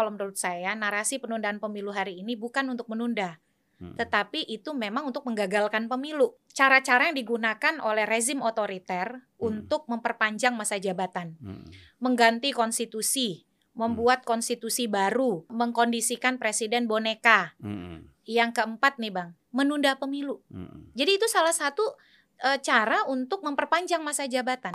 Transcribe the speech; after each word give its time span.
kalau 0.00 0.16
menurut 0.16 0.40
saya 0.40 0.72
narasi 0.72 1.20
penundaan 1.20 1.60
pemilu 1.60 1.92
hari 1.92 2.24
ini 2.24 2.32
bukan 2.32 2.72
untuk 2.72 2.88
menunda, 2.88 3.36
hmm. 3.84 4.00
tetapi 4.00 4.48
itu 4.48 4.72
memang 4.72 5.12
untuk 5.12 5.28
menggagalkan 5.28 5.92
pemilu. 5.92 6.40
Cara-cara 6.56 7.12
yang 7.12 7.20
digunakan 7.20 7.76
oleh 7.84 8.08
rezim 8.08 8.40
otoriter 8.40 9.20
hmm. 9.20 9.44
untuk 9.44 9.84
memperpanjang 9.92 10.56
masa 10.56 10.80
jabatan, 10.80 11.36
hmm. 11.36 11.68
mengganti 12.00 12.56
konstitusi, 12.56 13.44
membuat 13.76 14.24
hmm. 14.24 14.28
konstitusi 14.32 14.88
baru, 14.88 15.44
mengkondisikan 15.52 16.40
presiden 16.40 16.88
boneka. 16.88 17.52
Hmm. 17.60 18.08
Yang 18.24 18.56
keempat 18.56 18.96
nih 18.96 19.12
bang, 19.12 19.36
menunda 19.52 20.00
pemilu. 20.00 20.40
Hmm. 20.48 20.88
Jadi 20.96 21.20
itu 21.20 21.26
salah 21.28 21.52
satu 21.52 21.82
e, 22.40 22.56
cara 22.64 23.04
untuk 23.04 23.44
memperpanjang 23.44 24.00
masa 24.00 24.24
jabatan. 24.24 24.72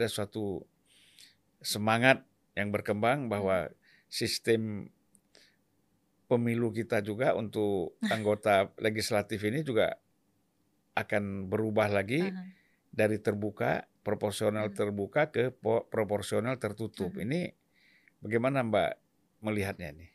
Ada 0.00 0.08
suatu 0.08 0.64
semangat 1.60 2.24
yang 2.56 2.72
berkembang 2.72 3.28
bahwa 3.28 3.68
hmm. 3.68 3.76
sistem 4.08 4.88
pemilu 6.24 6.72
kita 6.72 7.04
juga 7.04 7.36
untuk 7.36 8.00
anggota 8.14 8.72
legislatif 8.80 9.44
ini 9.44 9.60
juga 9.60 10.00
akan 10.96 11.52
berubah 11.52 11.92
lagi 11.92 12.24
uh 12.24 12.32
-huh. 12.32 12.48
dari 12.88 13.20
terbuka 13.20 13.84
proporsional 14.00 14.66
uh 14.66 14.72
hmm. 14.72 14.72
-huh. 14.72 14.80
terbuka 14.80 15.22
ke 15.28 15.52
proporsional 15.92 16.56
tertutup. 16.56 17.12
Uh 17.12 17.20
-huh. 17.20 17.24
Ini 17.28 17.40
bagaimana 18.24 18.64
Mbak 18.64 18.92
melihatnya 19.44 19.92
ini? 19.92 20.08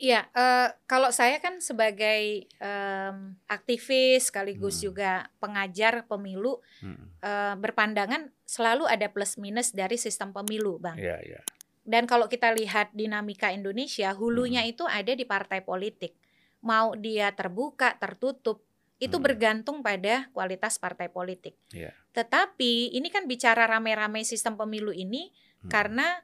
Iya, 0.00 0.26
uh, 0.34 0.72
kalau 0.90 1.14
saya 1.14 1.38
kan 1.38 1.62
sebagai 1.62 2.48
um, 2.58 3.38
aktivis 3.46 4.32
sekaligus 4.32 4.80
hmm. 4.80 4.84
juga 4.90 5.12
pengajar 5.38 6.08
pemilu 6.10 6.58
hmm. 6.82 7.22
uh, 7.22 7.54
berpandangan 7.60 8.32
selalu 8.42 8.90
ada 8.90 9.06
plus 9.12 9.38
minus 9.38 9.70
dari 9.70 9.94
sistem 9.94 10.34
pemilu, 10.34 10.82
bang. 10.82 10.98
Iya, 10.98 11.16
iya. 11.22 11.40
Dan 11.82 12.06
kalau 12.06 12.30
kita 12.30 12.50
lihat 12.54 12.94
dinamika 12.94 13.50
Indonesia, 13.50 14.10
hulunya 14.14 14.62
hmm. 14.66 14.70
itu 14.74 14.84
ada 14.86 15.12
di 15.14 15.22
partai 15.26 15.62
politik. 15.62 16.14
Mau 16.62 16.94
dia 16.94 17.34
terbuka, 17.34 17.98
tertutup, 17.98 18.62
itu 19.02 19.18
hmm. 19.18 19.26
bergantung 19.26 19.78
pada 19.82 20.30
kualitas 20.30 20.78
partai 20.78 21.10
politik. 21.10 21.58
Yeah. 21.74 21.90
Tetapi 22.14 22.94
ini 22.94 23.10
kan 23.10 23.26
bicara 23.26 23.66
rame-rame 23.66 24.22
sistem 24.22 24.54
pemilu 24.54 24.94
ini 24.94 25.34
hmm. 25.66 25.70
karena 25.70 26.22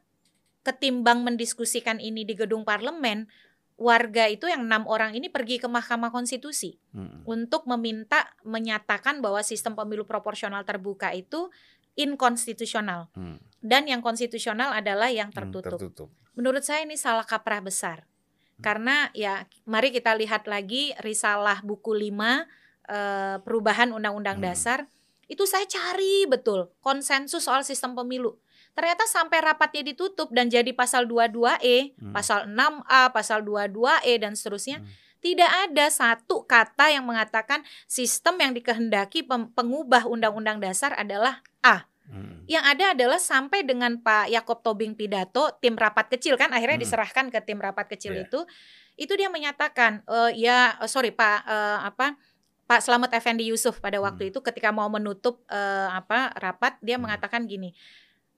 ketimbang 0.62 1.26
mendiskusikan 1.26 1.98
ini 1.98 2.22
di 2.22 2.38
gedung 2.38 2.62
parlemen, 2.62 3.26
warga 3.78 4.26
itu 4.26 4.50
yang 4.50 4.66
enam 4.66 4.90
orang 4.90 5.14
ini 5.14 5.30
pergi 5.30 5.62
ke 5.62 5.70
Mahkamah 5.70 6.10
Konstitusi 6.10 6.74
hmm. 6.90 7.22
untuk 7.30 7.62
meminta 7.70 8.26
menyatakan 8.42 9.22
bahwa 9.22 9.38
sistem 9.46 9.78
pemilu 9.78 10.02
proporsional 10.02 10.66
terbuka 10.66 11.14
itu 11.14 11.46
inkonstitusional 11.94 13.06
hmm. 13.14 13.38
dan 13.62 13.86
yang 13.86 14.02
konstitusional 14.02 14.74
adalah 14.74 15.14
yang 15.14 15.30
tertutup. 15.30 15.78
Hmm, 15.78 15.78
tertutup. 15.78 16.08
Menurut 16.34 16.66
saya 16.66 16.82
ini 16.82 16.98
salah 16.98 17.22
kaprah 17.22 17.62
besar 17.62 18.02
hmm. 18.02 18.62
karena 18.66 19.14
ya 19.14 19.46
mari 19.62 19.94
kita 19.94 20.10
lihat 20.18 20.50
lagi 20.50 20.90
risalah 20.98 21.62
buku 21.62 21.94
5 21.94 22.10
eh, 22.10 23.36
perubahan 23.46 23.94
undang-undang 23.94 24.42
hmm. 24.42 24.46
dasar 24.50 24.90
itu 25.30 25.46
saya 25.46 25.62
cari 25.70 26.26
betul 26.26 26.74
konsensus 26.82 27.46
soal 27.46 27.62
sistem 27.62 27.94
pemilu 27.94 28.34
ternyata 28.78 29.10
sampai 29.10 29.42
rapatnya 29.42 29.90
ditutup 29.90 30.30
dan 30.30 30.46
jadi 30.46 30.70
pasal 30.70 31.02
22E, 31.10 31.98
hmm. 31.98 32.14
pasal 32.14 32.46
6A, 32.46 33.10
pasal 33.10 33.42
22E 33.42 34.22
dan 34.22 34.38
seterusnya. 34.38 34.78
Hmm. 34.78 34.86
Tidak 35.18 35.50
ada 35.66 35.90
satu 35.90 36.46
kata 36.46 36.94
yang 36.94 37.02
mengatakan 37.02 37.66
sistem 37.90 38.38
yang 38.38 38.54
dikehendaki 38.54 39.26
pengubah 39.26 40.06
undang-undang 40.06 40.62
dasar 40.62 40.94
adalah 40.94 41.42
A. 41.58 41.90
Hmm. 42.06 42.46
Yang 42.46 42.64
ada 42.70 42.84
adalah 42.94 43.18
sampai 43.18 43.66
dengan 43.66 43.98
Pak 43.98 44.30
Yakob 44.30 44.62
Tobing 44.62 44.94
pidato 44.94 45.58
tim 45.58 45.74
rapat 45.74 46.06
kecil 46.14 46.38
kan 46.38 46.54
akhirnya 46.54 46.78
hmm. 46.78 46.86
diserahkan 46.86 47.34
ke 47.34 47.42
tim 47.42 47.58
rapat 47.58 47.90
kecil 47.90 48.14
yeah. 48.14 48.30
itu. 48.30 48.46
Itu 48.94 49.18
dia 49.18 49.26
menyatakan 49.26 50.06
e, 50.06 50.38
ya 50.38 50.78
oh, 50.78 50.86
sorry 50.86 51.10
Pak 51.10 51.38
uh, 51.50 51.82
apa 51.82 52.14
Pak 52.70 52.78
Slamet 52.86 53.10
Effendi 53.10 53.50
Yusuf 53.50 53.82
pada 53.82 53.98
waktu 53.98 54.28
hmm. 54.28 54.30
itu 54.30 54.38
ketika 54.38 54.70
mau 54.70 54.86
menutup 54.86 55.42
uh, 55.50 55.90
apa 55.90 56.30
rapat 56.38 56.78
dia 56.78 56.94
hmm. 56.94 57.10
mengatakan 57.10 57.42
gini 57.50 57.74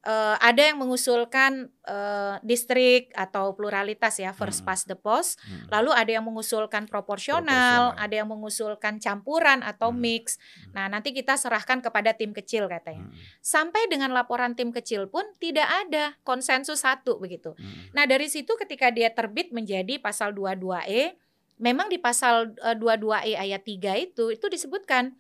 uh, 0.07 0.37
ada 0.41 0.73
yang 0.73 0.81
mengusulkan 0.81 1.69
uh, 1.85 2.41
distrik 2.41 3.13
atau 3.13 3.53
pluralitas 3.53 4.17
ya 4.17 4.33
first 4.33 4.65
hmm. 4.65 4.69
past 4.69 4.85
the 4.89 4.97
post 4.97 5.37
hmm. 5.45 5.69
lalu 5.69 5.91
ada 5.93 6.11
yang 6.21 6.25
mengusulkan 6.25 6.89
proporsional, 6.89 7.93
proporsional 7.93 8.01
ada 8.01 8.15
yang 8.15 8.29
mengusulkan 8.29 8.97
campuran 8.97 9.61
atau 9.61 9.93
hmm. 9.93 10.01
mix 10.01 10.41
hmm. 10.41 10.73
nah 10.73 10.87
nanti 10.89 11.13
kita 11.13 11.37
serahkan 11.37 11.85
kepada 11.85 12.17
tim 12.17 12.33
kecil 12.33 12.69
katanya 12.71 13.05
hmm. 13.05 13.17
sampai 13.45 13.89
dengan 13.93 14.13
laporan 14.13 14.57
tim 14.57 14.73
kecil 14.73 15.09
pun 15.09 15.25
tidak 15.37 15.69
ada 15.87 16.17
konsensus 16.25 16.81
satu 16.81 17.21
begitu 17.21 17.53
hmm. 17.57 17.93
nah 17.93 18.09
dari 18.09 18.29
situ 18.33 18.57
ketika 18.57 18.89
dia 18.89 19.13
terbit 19.13 19.53
menjadi 19.53 20.01
pasal 20.01 20.33
22E 20.33 21.17
memang 21.61 21.93
di 21.93 22.01
pasal 22.01 22.57
22E 22.57 23.37
eh, 23.37 23.37
ayat 23.37 23.63
3 23.69 24.09
itu 24.09 24.33
itu 24.33 24.47
disebutkan 24.49 25.13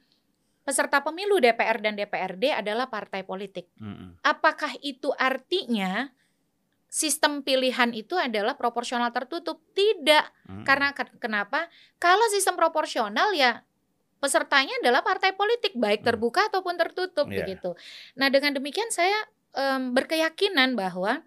peserta 0.64 1.00
pemilu 1.00 1.40
DPR 1.40 1.80
dan 1.80 1.96
DPRD 1.96 2.52
adalah 2.54 2.86
partai 2.92 3.24
politik. 3.24 3.68
Mm-hmm. 3.80 4.22
Apakah 4.22 4.76
itu 4.84 5.10
artinya 5.16 6.12
sistem 6.90 7.40
pilihan 7.40 7.94
itu 7.96 8.14
adalah 8.18 8.54
proporsional 8.54 9.10
tertutup? 9.10 9.64
Tidak. 9.72 10.24
Mm-hmm. 10.46 10.64
Karena 10.68 10.92
kenapa? 10.94 11.66
Kalau 11.96 12.26
sistem 12.28 12.54
proporsional 12.60 13.32
ya 13.32 13.64
pesertanya 14.20 14.76
adalah 14.84 15.00
partai 15.00 15.32
politik 15.32 15.72
baik 15.72 16.04
terbuka 16.04 16.44
mm. 16.44 16.48
ataupun 16.52 16.74
tertutup 16.76 17.26
yeah. 17.32 17.40
begitu. 17.40 17.72
Nah, 18.20 18.28
dengan 18.28 18.52
demikian 18.52 18.92
saya 18.92 19.16
um, 19.56 19.96
berkeyakinan 19.96 20.76
bahwa 20.76 21.24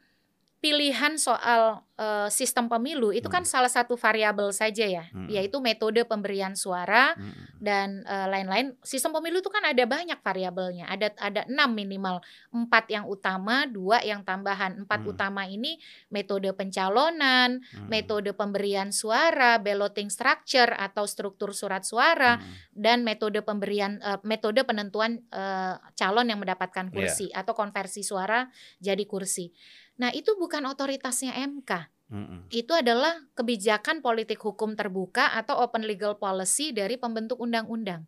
pilihan 0.63 1.19
soal 1.19 1.84
uh, 2.00 2.31
sistem 2.31 2.72
pemilu 2.72 3.12
itu 3.12 3.28
kan 3.28 3.44
hmm. 3.44 3.44
kan 3.44 3.44
salah 3.44 3.68
satu 3.68 4.00
variabel 4.00 4.56
saja 4.56 4.88
ya, 4.88 5.12
hmm. 5.12 5.28
yaitu 5.28 5.59
metode 5.59 6.00
pemberian 6.07 6.56
suara 6.56 7.19
hmm. 7.19 7.59
dan 7.59 8.00
uh, 8.07 8.31
lain-lain. 8.31 8.72
Sistem 8.79 9.12
pemilu 9.12 9.44
itu 9.44 9.52
kan 9.52 9.59
ada 9.68 9.84
banyak 9.84 10.16
variabelnya, 10.23 10.88
ada 10.88 11.12
ada 11.19 11.44
enam 11.52 11.75
minimal, 11.75 12.23
empat 12.56 12.88
yang 12.88 13.03
utama, 13.12 13.68
dua 13.68 14.00
yang 14.07 14.23
tambahan. 14.23 14.79
Empat 14.79 15.03
hmm. 15.03 15.12
utama 15.12 15.44
ini 15.52 15.75
metode 16.07 16.47
pencalonan, 16.56 17.59
hmm. 17.59 17.91
metode 17.91 18.31
pemberian 18.31 18.96
suara, 18.96 19.59
balloting 19.59 20.07
structure 20.07 20.72
atau 20.79 21.03
struktur 21.03 21.52
surat 21.52 21.84
suara, 21.84 22.40
hmm. 22.40 22.72
dan 22.72 23.03
metode 23.03 23.44
pemberian 23.44 24.00
uh, 24.00 24.23
metode 24.23 24.63
penentuan 24.63 25.19
uh, 25.35 25.75
calon 26.00 26.31
yang 26.31 26.40
mendapatkan 26.40 26.88
kursi 26.88 27.28
yeah. 27.35 27.44
atau 27.44 27.52
konversi 27.52 28.00
suara 28.00 28.47
jadi 28.79 29.03
kursi. 29.03 29.52
Nah, 29.97 30.09
itu 30.09 30.33
bukan 30.37 30.65
otoritasnya 30.65 31.37
MK. 31.37 31.93
Mm-mm. 32.13 32.45
Itu 32.53 32.77
adalah 32.77 33.25
kebijakan 33.33 34.05
politik 34.05 34.37
hukum 34.37 34.77
terbuka 34.77 35.33
atau 35.33 35.65
open 35.65 35.81
legal 35.81 36.13
policy 36.21 36.69
dari 36.69 36.93
pembentuk 36.93 37.41
undang-undang. 37.41 38.05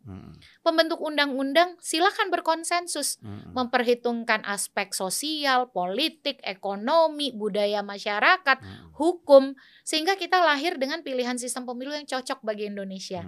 Pembentuk 0.62 1.02
undang-undang 1.02 1.74
silakan 1.82 2.30
berkonsensus 2.30 3.18
memperhitungkan 3.50 4.46
aspek 4.46 4.94
sosial, 4.94 5.74
politik, 5.74 6.38
ekonomi, 6.46 7.34
budaya 7.34 7.82
masyarakat, 7.82 8.62
hukum 8.94 9.58
sehingga 9.82 10.14
kita 10.14 10.38
lahir 10.38 10.78
dengan 10.78 11.02
pilihan 11.02 11.34
sistem 11.34 11.66
pemilu 11.66 11.90
yang 11.90 12.06
cocok 12.06 12.46
bagi 12.46 12.70
Indonesia. 12.70 13.26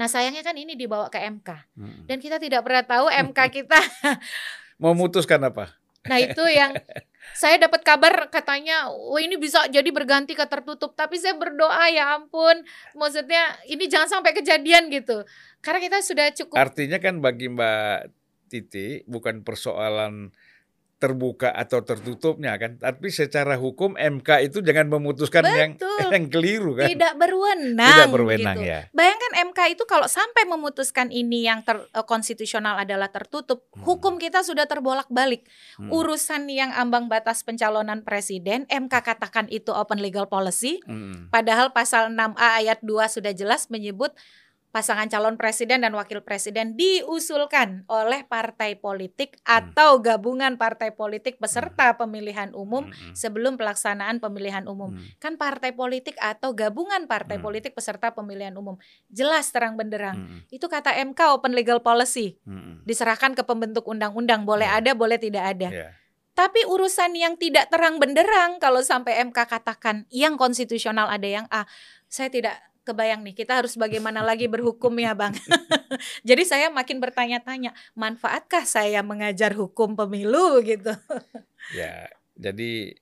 Nah, 0.00 0.08
sayangnya 0.08 0.40
kan 0.40 0.56
ini 0.56 0.72
dibawa 0.72 1.12
ke 1.12 1.20
MK. 1.20 1.76
Dan 2.08 2.16
kita 2.24 2.40
tidak 2.40 2.64
pernah 2.64 2.86
tahu 2.86 3.12
MK 3.12 3.38
kita 3.60 3.80
memutuskan 4.80 5.42
apa? 5.44 5.76
Nah 6.04 6.18
itu 6.20 6.44
yang 6.48 6.76
saya 7.32 7.56
dapat 7.56 7.80
kabar 7.80 8.28
katanya, 8.28 8.92
wah 8.92 9.18
ini 9.18 9.40
bisa 9.40 9.64
jadi 9.72 9.88
berganti 9.88 10.36
ke 10.36 10.44
tertutup. 10.44 10.92
Tapi 10.92 11.16
saya 11.16 11.34
berdoa 11.34 11.88
ya 11.88 12.20
ampun, 12.20 12.60
maksudnya 12.92 13.56
ini 13.64 13.88
jangan 13.88 14.20
sampai 14.20 14.36
kejadian 14.36 14.92
gitu. 14.92 15.24
Karena 15.64 15.80
kita 15.80 15.98
sudah 16.04 16.28
cukup. 16.36 16.60
Artinya 16.60 17.00
kan 17.00 17.24
bagi 17.24 17.48
Mbak 17.48 18.12
Titi 18.52 19.02
bukan 19.08 19.42
persoalan 19.42 20.30
terbuka 20.98 21.50
atau 21.52 21.82
tertutupnya 21.82 22.56
kan. 22.56 22.78
Tapi 22.78 23.10
secara 23.10 23.58
hukum 23.58 23.98
MK 23.98 24.48
itu 24.48 24.58
jangan 24.64 24.88
memutuskan 24.88 25.42
yang 25.44 25.70
yang 26.08 26.24
keliru 26.30 26.78
kan. 26.78 26.88
Tidak 26.88 27.14
berwenang. 27.18 27.90
Tidak 27.92 28.08
berwenang 28.08 28.56
gitu. 28.62 28.70
ya. 28.70 28.80
Bayangkan 28.94 29.32
MK 29.52 29.60
itu 29.76 29.84
kalau 29.84 30.06
sampai 30.06 30.46
memutuskan 30.46 31.10
ini 31.10 31.44
yang 31.44 31.66
ter, 31.66 31.76
uh, 31.76 32.06
konstitusional 32.06 32.78
adalah 32.80 33.10
tertutup, 33.10 33.66
hmm. 33.74 33.84
hukum 33.84 34.16
kita 34.16 34.46
sudah 34.46 34.64
terbolak-balik. 34.70 35.44
Hmm. 35.76 35.90
Urusan 35.92 36.46
yang 36.48 36.72
ambang 36.72 37.10
batas 37.10 37.42
pencalonan 37.42 38.06
presiden, 38.06 38.64
MK 38.70 38.94
katakan 39.04 39.50
itu 39.50 39.74
open 39.74 40.00
legal 40.00 40.30
policy. 40.30 40.80
Hmm. 40.86 41.28
Padahal 41.28 41.74
pasal 41.74 42.14
6A 42.14 42.64
ayat 42.64 42.78
2 42.80 42.90
sudah 43.10 43.32
jelas 43.34 43.68
menyebut 43.68 44.14
pasangan 44.74 45.06
calon 45.06 45.38
presiden 45.38 45.86
dan 45.86 45.94
wakil 45.94 46.18
presiden 46.26 46.74
diusulkan 46.74 47.86
oleh 47.86 48.26
partai 48.26 48.74
politik 48.74 49.38
hmm. 49.38 49.46
atau 49.46 50.02
gabungan 50.02 50.58
partai 50.58 50.90
politik 50.90 51.38
peserta 51.38 51.94
hmm. 51.94 51.98
pemilihan 52.02 52.50
umum 52.58 52.90
hmm. 52.90 53.14
sebelum 53.14 53.54
pelaksanaan 53.54 54.18
pemilihan 54.18 54.66
umum. 54.66 54.98
Kan 55.22 55.38
partai 55.38 55.70
politik 55.70 56.18
atau 56.18 56.50
gabungan 56.58 57.06
partai 57.06 57.38
politik 57.38 57.78
peserta 57.78 58.10
pemilihan 58.10 58.58
umum 58.58 58.74
jelas 59.06 59.54
terang 59.54 59.78
benderang. 59.78 60.42
Itu 60.50 60.66
kata 60.66 60.90
MK 61.06 61.38
open 61.38 61.54
legal 61.54 61.78
policy. 61.78 62.34
Diserahkan 62.82 63.38
ke 63.38 63.46
pembentuk 63.46 63.86
undang-undang, 63.86 64.42
boleh 64.42 64.66
yeah. 64.66 64.82
ada, 64.82 64.90
boleh 64.98 65.22
tidak 65.22 65.54
ada. 65.54 65.68
Yeah. 65.70 65.90
Tapi 66.34 66.66
urusan 66.66 67.14
yang 67.14 67.38
tidak 67.38 67.70
terang 67.70 68.02
benderang 68.02 68.58
kalau 68.58 68.82
sampai 68.82 69.22
MK 69.22 69.38
katakan 69.46 70.10
yang 70.10 70.34
konstitusional 70.34 71.06
ada 71.06 71.28
yang 71.30 71.46
A, 71.46 71.62
saya 72.10 72.26
tidak 72.26 72.58
kebayang 72.84 73.24
nih 73.24 73.32
kita 73.34 73.64
harus 73.64 73.74
bagaimana 73.74 74.20
lagi 74.20 74.44
berhukum 74.46 74.92
ya 75.00 75.16
bang. 75.16 75.32
jadi 76.28 76.42
saya 76.44 76.66
makin 76.68 77.00
bertanya-tanya 77.00 77.72
manfaatkah 77.96 78.68
saya 78.68 79.00
mengajar 79.00 79.56
hukum 79.56 79.96
pemilu 79.96 80.60
gitu. 80.60 80.92
ya 81.72 82.12
jadi 82.36 83.00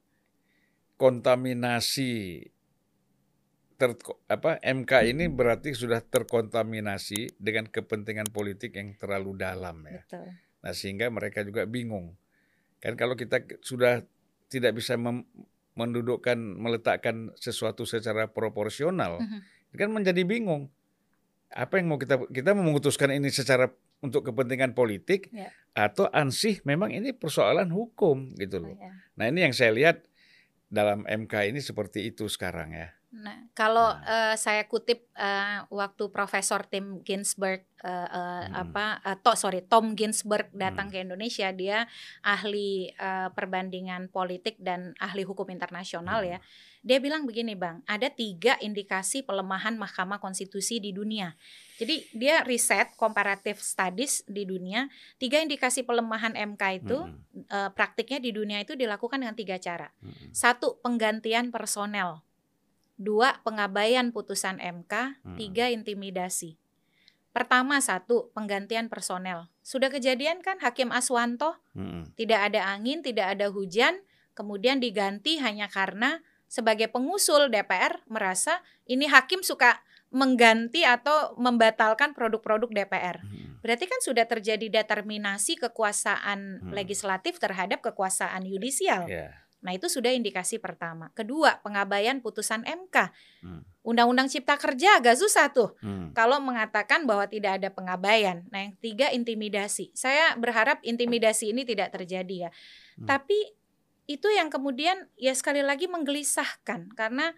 kontaminasi 0.95 2.47
ter, 3.75 3.91
apa 4.31 4.63
MK 4.63 4.93
ini 5.11 5.27
berarti 5.27 5.75
sudah 5.75 5.99
terkontaminasi 5.99 7.35
dengan 7.43 7.67
kepentingan 7.67 8.31
politik 8.31 8.79
yang 8.79 8.95
terlalu 8.95 9.35
dalam 9.35 9.83
ya. 9.83 10.07
Betul. 10.07 10.31
Nah 10.63 10.73
sehingga 10.73 11.11
mereka 11.11 11.43
juga 11.43 11.67
bingung 11.67 12.15
kan 12.79 12.95
kalau 12.95 13.19
kita 13.19 13.43
sudah 13.63 14.07
tidak 14.47 14.79
bisa 14.79 14.95
mendudukkan 15.75 16.39
meletakkan 16.39 17.35
sesuatu 17.35 17.83
secara 17.83 18.31
proporsional. 18.31 19.19
Uh 19.19 19.27
mhm. 19.27 19.41
-huh 19.43 19.61
kan 19.77 19.91
menjadi 19.93 20.23
bingung. 20.25 20.69
Apa 21.53 21.81
yang 21.81 21.93
mau 21.93 22.01
kita 22.01 22.17
kita 22.33 22.57
memutuskan 22.57 23.13
ini 23.13 23.29
secara 23.29 23.69
untuk 24.03 24.27
kepentingan 24.29 24.75
politik 24.75 25.31
ya. 25.31 25.53
atau 25.79 26.11
ansih 26.11 26.59
memang 26.67 26.91
ini 26.91 27.15
persoalan 27.15 27.71
hukum 27.71 28.35
gitu 28.41 28.59
loh. 28.59 28.75
Oh, 28.75 28.77
ya. 28.77 28.91
Nah, 29.15 29.25
ini 29.31 29.47
yang 29.47 29.55
saya 29.55 29.71
lihat 29.71 30.05
dalam 30.73 31.05
MK 31.05 31.53
ini 31.53 31.61
seperti 31.63 32.11
itu 32.11 32.27
sekarang 32.27 32.75
ya. 32.75 32.91
Nah, 33.13 33.45
kalau 33.53 33.93
nah. 34.01 34.33
Uh, 34.33 34.35
saya 34.41 34.65
kutip 34.65 35.05
uh, 35.21 35.69
waktu 35.69 36.09
Profesor 36.09 36.65
Tim 36.65 37.05
Ginsberg 37.05 37.61
uh, 37.85 38.09
uh, 38.09 38.43
hmm. 38.49 38.53
apa 38.57 38.87
uh, 39.05 39.17
to, 39.21 39.37
sorry 39.37 39.61
Tom 39.69 39.93
Ginsberg 39.93 40.49
datang 40.57 40.89
hmm. 40.89 40.95
ke 40.97 41.05
Indonesia, 41.05 41.53
dia 41.53 41.85
ahli 42.25 42.89
uh, 42.97 43.29
perbandingan 43.37 44.09
politik 44.09 44.57
dan 44.57 44.97
ahli 44.97 45.29
hukum 45.29 45.45
internasional 45.53 46.25
ya. 46.25 46.41
hmm. 46.41 46.45
ya. 46.49 46.81
Dia 46.83 46.99
bilang 46.99 47.29
begini, 47.29 47.55
Bang, 47.55 47.85
ada 47.87 48.11
tiga 48.11 48.59
indikasi 48.59 49.23
pelemahan 49.23 49.79
Mahkamah 49.79 50.19
Konstitusi 50.19 50.83
di 50.83 50.91
dunia. 50.91 51.31
Jadi 51.79 52.11
dia 52.11 52.43
riset 52.43 52.99
comparative 52.99 53.63
studies 53.63 54.27
di 54.27 54.43
dunia, 54.43 54.91
tiga 55.21 55.39
indikasi 55.39 55.85
pelemahan 55.85 56.33
MK 56.33 56.63
itu 56.81 56.97
hmm. 56.97 57.47
uh, 57.53 57.71
praktiknya 57.77 58.25
di 58.25 58.33
dunia 58.33 58.59
itu 58.65 58.73
dilakukan 58.73 59.21
dengan 59.21 59.37
tiga 59.37 59.61
cara. 59.61 59.93
Hmm. 60.01 60.33
Satu, 60.33 60.81
penggantian 60.81 61.53
personel 61.53 62.25
dua 63.03 63.43
pengabaian 63.43 64.15
putusan 64.15 64.63
MK, 64.63 65.21
hmm. 65.27 65.37
tiga 65.37 65.69
intimidasi. 65.69 66.57
Pertama 67.33 67.81
satu 67.81 68.31
penggantian 68.37 68.93
personel. 68.93 69.49
Sudah 69.65 69.89
kejadian 69.89 70.45
kan 70.45 70.61
Hakim 70.61 70.93
Aswanto 70.93 71.59
hmm. 71.75 72.15
tidak 72.15 72.53
ada 72.53 72.71
angin, 72.71 73.01
tidak 73.01 73.35
ada 73.39 73.49
hujan, 73.49 74.01
kemudian 74.33 74.79
diganti 74.79 75.41
hanya 75.41 75.67
karena 75.67 76.21
sebagai 76.53 76.93
pengusul 76.93 77.49
DPR 77.49 78.05
merasa 78.13 78.61
ini 78.85 79.09
hakim 79.09 79.41
suka 79.41 79.81
mengganti 80.13 80.85
atau 80.85 81.33
membatalkan 81.41 82.13
produk-produk 82.13 82.69
DPR. 82.69 83.25
Hmm. 83.25 83.57
Berarti 83.65 83.89
kan 83.89 84.01
sudah 84.05 84.29
terjadi 84.29 84.69
determinasi 84.69 85.57
kekuasaan 85.57 86.69
hmm. 86.69 86.73
legislatif 86.77 87.41
terhadap 87.41 87.81
kekuasaan 87.81 88.45
yudisial. 88.45 89.09
Yeah. 89.09 89.33
Nah, 89.63 89.73
itu 89.73 89.87
sudah 89.87 90.11
indikasi 90.11 90.59
pertama. 90.59 91.15
Kedua, 91.15 91.63
pengabaian 91.63 92.19
putusan 92.19 92.67
MK. 92.67 92.97
Hmm. 93.47 93.63
Undang-Undang 93.83 94.31
Cipta 94.31 94.55
Kerja 94.59 95.03
agak 95.03 95.19
susah 95.19 95.51
tuh 95.51 95.75
hmm. 95.83 96.15
kalau 96.15 96.39
mengatakan 96.39 97.03
bahwa 97.03 97.27
tidak 97.27 97.63
ada 97.63 97.71
pengabaian. 97.71 98.47
Nah, 98.51 98.67
yang 98.67 98.75
tiga 98.79 99.11
intimidasi. 99.15 99.95
Saya 99.95 100.35
berharap 100.39 100.83
intimidasi 100.83 101.55
ini 101.55 101.63
tidak 101.63 101.95
terjadi 101.95 102.47
ya. 102.47 102.51
Hmm. 102.99 103.07
Tapi 103.07 103.39
itu 104.11 104.27
yang 104.35 104.51
kemudian 104.51 105.07
ya 105.15 105.31
sekali 105.35 105.63
lagi 105.63 105.87
menggelisahkan 105.87 106.91
karena 106.99 107.31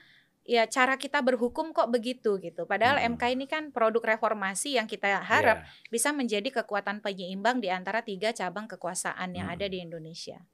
ya 0.44 0.68
cara 0.68 1.00
kita 1.00 1.20
berhukum 1.24 1.72
kok 1.72 1.88
begitu 1.88 2.40
gitu. 2.40 2.68
Padahal 2.68 3.00
hmm. 3.00 3.16
MK 3.16 3.22
ini 3.36 3.44
kan 3.48 3.72
produk 3.72 4.16
reformasi 4.16 4.76
yang 4.76 4.84
kita 4.88 5.20
harap 5.24 5.64
yeah. 5.64 5.88
bisa 5.88 6.12
menjadi 6.12 6.60
kekuatan 6.60 7.00
penyeimbang 7.00 7.60
di 7.60 7.72
antara 7.72 8.04
tiga 8.04 8.32
cabang 8.32 8.68
kekuasaan 8.68 9.32
yang 9.32 9.48
hmm. 9.48 9.56
ada 9.56 9.66
di 9.68 9.78
Indonesia. 9.80 10.44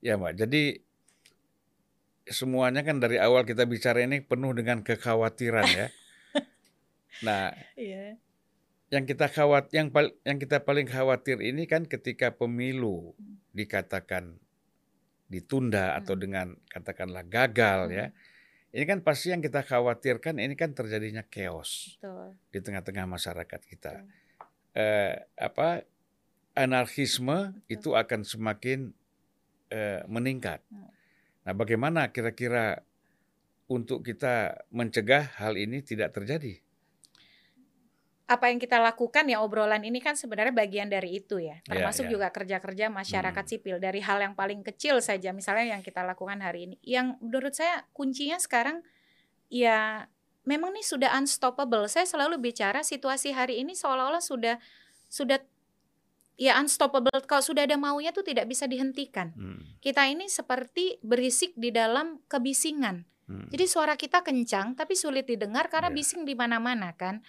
Ya 0.00 0.16
Mbak, 0.16 0.32
jadi 0.40 0.80
semuanya 2.30 2.80
kan 2.86 3.02
dari 3.02 3.20
awal 3.20 3.44
kita 3.44 3.68
bicara 3.68 4.00
ini 4.00 4.24
penuh 4.24 4.56
dengan 4.56 4.80
kekhawatiran 4.80 5.66
ya. 5.68 5.86
nah, 7.26 7.52
yeah. 7.76 8.16
yang 8.88 9.04
kita 9.04 9.28
khawat, 9.28 9.68
yang 9.76 9.92
yang 10.24 10.38
kita 10.40 10.64
paling 10.64 10.88
khawatir 10.88 11.42
ini 11.44 11.68
kan 11.68 11.84
ketika 11.84 12.32
pemilu 12.32 13.12
dikatakan 13.52 14.40
ditunda 15.30 15.94
hmm. 15.94 15.98
atau 16.02 16.14
dengan 16.18 16.46
katakanlah 16.70 17.26
gagal 17.26 17.80
ya. 17.92 18.06
hmm. 18.08 18.14
ya. 18.14 18.38
Ini 18.70 18.84
kan 18.86 19.02
pasti 19.02 19.34
yang 19.34 19.42
kita 19.42 19.66
khawatirkan 19.66 20.38
ini 20.38 20.54
kan 20.54 20.70
terjadinya 20.70 21.26
chaos 21.26 21.98
Betul. 21.98 22.38
di 22.54 22.58
tengah-tengah 22.62 23.02
masyarakat 23.02 23.60
kita. 23.66 24.06
Eh, 24.78 25.26
apa 25.34 25.82
anarkisme 26.54 27.50
Betul. 27.50 27.66
itu 27.66 27.90
akan 27.98 28.22
semakin 28.22 28.94
eh, 29.70 30.02
meningkat. 30.10 30.60
Hmm. 30.68 30.90
Nah, 31.46 31.54
bagaimana 31.56 32.12
kira-kira 32.12 32.84
untuk 33.70 34.02
kita 34.02 34.66
mencegah 34.74 35.30
hal 35.38 35.54
ini 35.54 35.80
tidak 35.80 36.12
terjadi? 36.12 36.58
Apa 38.30 38.46
yang 38.50 38.62
kita 38.62 38.78
lakukan 38.78 39.26
ya 39.26 39.42
obrolan 39.42 39.82
ini 39.82 39.98
kan 39.98 40.14
sebenarnya 40.14 40.54
bagian 40.54 40.86
dari 40.86 41.18
itu 41.18 41.42
ya, 41.42 41.58
iya, 41.58 41.66
termasuk 41.66 42.06
yeah, 42.06 42.14
yeah. 42.14 42.14
juga 42.14 42.26
kerja-kerja 42.30 42.86
masyarakat 42.86 43.44
hmm. 43.46 43.52
sipil 43.58 43.76
dari 43.82 43.98
hal 43.98 44.22
yang 44.22 44.38
paling 44.38 44.62
kecil 44.62 45.02
saja, 45.02 45.34
misalnya 45.34 45.74
yang 45.74 45.82
kita 45.82 46.06
lakukan 46.06 46.38
hari 46.38 46.70
ini. 46.70 46.76
Yang 46.82 47.18
menurut 47.18 47.54
saya 47.58 47.82
kuncinya 47.90 48.38
sekarang 48.38 48.86
ya 49.50 50.06
memang 50.46 50.70
ini 50.74 50.86
sudah 50.86 51.10
unstoppable. 51.18 51.90
Saya 51.90 52.06
selalu 52.06 52.38
bicara 52.38 52.86
situasi 52.86 53.34
hari 53.34 53.66
ini 53.66 53.74
seolah-olah 53.74 54.22
sudah 54.22 54.62
sudah 55.10 55.42
ya 56.40 56.56
unstoppable 56.56 57.12
kalau 57.28 57.44
sudah 57.44 57.68
ada 57.68 57.76
maunya 57.76 58.16
tuh 58.16 58.24
tidak 58.24 58.48
bisa 58.48 58.64
dihentikan. 58.64 59.36
Hmm. 59.36 59.60
Kita 59.84 60.08
ini 60.08 60.24
seperti 60.32 60.96
berisik 61.04 61.52
di 61.52 61.68
dalam 61.68 62.24
kebisingan. 62.32 63.04
Hmm. 63.28 63.46
Jadi 63.52 63.64
suara 63.68 64.00
kita 64.00 64.24
kencang 64.24 64.72
tapi 64.72 64.96
sulit 64.96 65.28
didengar 65.28 65.68
karena 65.68 65.92
yeah. 65.92 65.98
bising 66.00 66.24
di 66.24 66.32
mana-mana 66.32 66.96
kan. 66.96 67.20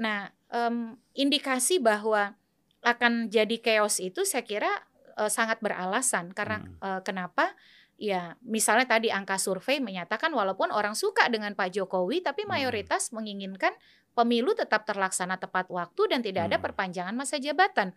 Nah, 0.00 0.32
um, 0.48 0.96
indikasi 1.12 1.84
bahwa 1.84 2.32
akan 2.80 3.28
jadi 3.28 3.60
chaos 3.60 4.00
itu 4.00 4.24
saya 4.24 4.48
kira 4.48 4.72
uh, 5.20 5.28
sangat 5.28 5.60
beralasan 5.60 6.32
karena 6.32 6.64
hmm. 6.64 6.80
uh, 6.80 7.00
kenapa? 7.04 7.52
Ya, 7.96 8.36
misalnya 8.44 8.84
tadi 8.84 9.08
angka 9.08 9.40
survei 9.40 9.80
menyatakan 9.80 10.28
walaupun 10.28 10.68
orang 10.68 10.92
suka 10.92 11.32
dengan 11.32 11.56
Pak 11.56 11.76
Jokowi 11.76 12.24
tapi 12.24 12.48
hmm. 12.48 12.56
mayoritas 12.56 13.12
hmm. 13.12 13.20
menginginkan 13.20 13.76
pemilu 14.16 14.56
tetap 14.56 14.88
terlaksana 14.88 15.36
tepat 15.36 15.68
waktu 15.68 16.08
dan 16.08 16.24
tidak 16.24 16.48
hmm. 16.48 16.50
ada 16.52 16.58
perpanjangan 16.64 17.12
masa 17.12 17.36
jabatan 17.36 17.92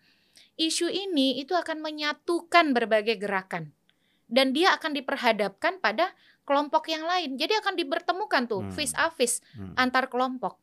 isu 0.60 0.91
ini 0.91 1.39
itu 1.39 1.55
akan 1.55 1.79
menyatukan 1.79 2.75
berbagai 2.75 3.15
gerakan 3.19 3.72
dan 4.29 4.53
dia 4.53 4.77
akan 4.77 4.93
diperhadapkan 4.93 5.81
pada 5.81 6.13
kelompok 6.46 6.89
yang 6.89 7.05
lain. 7.05 7.36
Jadi 7.36 7.58
akan 7.58 7.74
dibertemukan 7.77 8.46
tuh 8.46 8.62
hmm. 8.65 8.74
face 8.74 8.96
a 8.98 9.10
face 9.10 9.41
hmm. 9.58 9.74
antar 9.75 10.10
kelompok. 10.10 10.62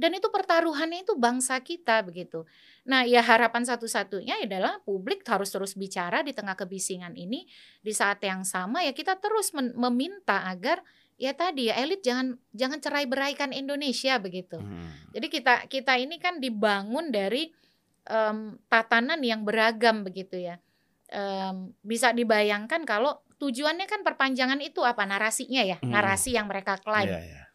Dan 0.00 0.16
itu 0.16 0.32
pertaruhannya 0.32 1.04
itu 1.04 1.12
bangsa 1.12 1.60
kita 1.60 2.00
begitu. 2.00 2.48
Nah, 2.88 3.04
ya 3.04 3.20
harapan 3.20 3.68
satu-satunya 3.68 4.40
adalah 4.40 4.80
publik 4.80 5.20
harus 5.28 5.52
terus 5.52 5.76
bicara 5.76 6.24
di 6.24 6.32
tengah 6.32 6.56
kebisingan 6.56 7.12
ini 7.20 7.44
di 7.84 7.92
saat 7.92 8.24
yang 8.24 8.40
sama 8.40 8.80
ya 8.80 8.96
kita 8.96 9.20
terus 9.20 9.52
meminta 9.52 10.48
agar 10.48 10.80
ya 11.20 11.36
tadi 11.36 11.68
ya 11.68 11.76
elit 11.76 12.00
jangan 12.00 12.40
jangan 12.56 12.80
cerai 12.80 13.04
beraikan 13.04 13.52
Indonesia 13.52 14.16
begitu. 14.16 14.56
Hmm. 14.56 14.88
Jadi 15.12 15.26
kita 15.28 15.68
kita 15.68 16.00
ini 16.00 16.16
kan 16.16 16.40
dibangun 16.40 17.12
dari 17.12 17.52
um, 18.10 18.58
tatanan 18.66 19.22
yang 19.22 19.46
beragam 19.46 20.02
begitu 20.02 20.42
ya. 20.42 20.58
um, 21.14 21.74
bisa 21.82 22.14
dibayangkan 22.14 22.86
kalau 22.86 23.20
tujuannya 23.40 23.86
kan 23.88 24.06
perpanjangan 24.06 24.60
itu 24.62 24.84
apa 24.84 25.04
narasinya 25.04 25.62
ya, 25.64 25.76
hmm. 25.80 25.90
narasi 25.90 26.36
yang 26.36 26.46
mereka 26.46 26.78
klaim. 26.80 27.10
Yeah, 27.10 27.24
yeah. 27.24 27.46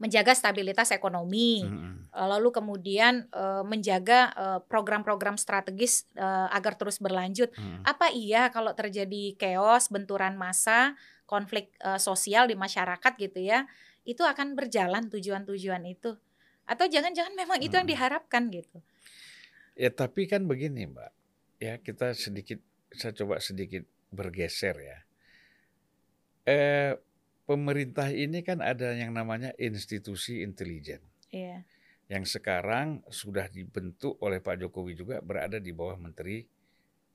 Menjaga 0.00 0.32
stabilitas 0.32 0.96
ekonomi, 0.96 1.60
hmm. 1.60 2.08
lalu 2.16 2.48
kemudian 2.56 3.28
uh, 3.36 3.60
menjaga 3.60 4.32
program-program 4.64 5.36
uh, 5.36 5.40
strategis 5.40 6.08
uh, 6.16 6.48
agar 6.56 6.80
terus 6.80 6.96
berlanjut. 7.04 7.52
Hmm. 7.52 7.84
Apa 7.84 8.08
iya 8.08 8.48
kalau 8.48 8.72
terjadi 8.72 9.36
chaos, 9.36 9.92
benturan 9.92 10.40
massa, 10.40 10.96
konflik 11.28 11.76
uh, 11.84 12.00
sosial 12.00 12.48
di 12.48 12.56
masyarakat 12.56 13.12
gitu 13.20 13.44
ya, 13.44 13.68
itu 14.08 14.24
akan 14.24 14.56
berjalan 14.56 15.12
tujuan-tujuan 15.12 15.84
itu? 15.84 16.16
Atau 16.64 16.88
jangan-jangan 16.88 17.36
memang 17.36 17.60
hmm. 17.60 17.66
itu 17.68 17.74
yang 17.76 17.84
diharapkan 17.84 18.48
gitu? 18.48 18.80
Ya 19.78 19.90
tapi 19.92 20.26
kan 20.26 20.44
begini 20.44 20.90
mbak, 20.90 21.12
ya 21.62 21.78
kita 21.80 22.12
sedikit, 22.12 22.60
saya 22.92 23.14
coba 23.14 23.38
sedikit 23.38 23.86
bergeser 24.10 24.76
ya 24.76 24.98
eh, 26.50 26.92
pemerintah 27.44 28.08
ini 28.10 28.42
kan 28.42 28.62
ada 28.62 28.94
yang 28.94 29.14
namanya 29.14 29.54
institusi 29.58 30.42
intelijen. 30.42 31.02
Iya. 31.30 31.66
Yang 32.10 32.40
sekarang 32.40 33.06
sudah 33.06 33.46
dibentuk 33.46 34.18
oleh 34.18 34.42
Pak 34.42 34.58
Jokowi 34.66 34.98
juga 34.98 35.22
berada 35.22 35.62
di 35.62 35.70
bawah 35.70 35.98
Menteri 35.98 36.42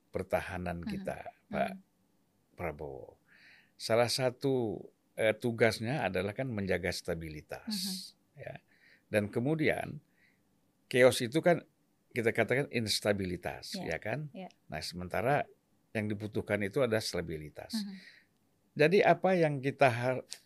Pertahanan 0.08 0.80
hmm. 0.80 0.88
kita, 0.88 1.18
hmm. 1.20 1.52
Pak 1.52 1.70
hmm. 1.72 1.80
Prabowo. 2.56 3.20
Salah 3.76 4.08
satu 4.08 4.80
eh, 5.20 5.36
tugasnya 5.36 6.08
adalah 6.08 6.32
kan 6.32 6.48
menjaga 6.48 6.88
stabilitas, 6.88 7.68
hmm. 7.68 8.40
ya. 8.40 8.54
Dan 9.12 9.28
kemudian 9.28 10.00
chaos 10.88 11.20
itu 11.20 11.44
kan 11.44 11.60
kita 12.16 12.32
katakan 12.32 12.72
instabilitas, 12.72 13.76
yeah. 13.76 13.92
ya 13.92 13.98
kan? 14.00 14.32
Yeah. 14.32 14.48
Nah, 14.72 14.80
sementara 14.80 15.44
yang 15.92 16.08
dibutuhkan 16.08 16.64
itu 16.64 16.80
ada 16.80 16.96
stabilitas. 16.96 17.76
Hmm 17.76 18.16
jadi 18.76 19.08
apa 19.08 19.32
yang 19.32 19.64
kita 19.64 19.88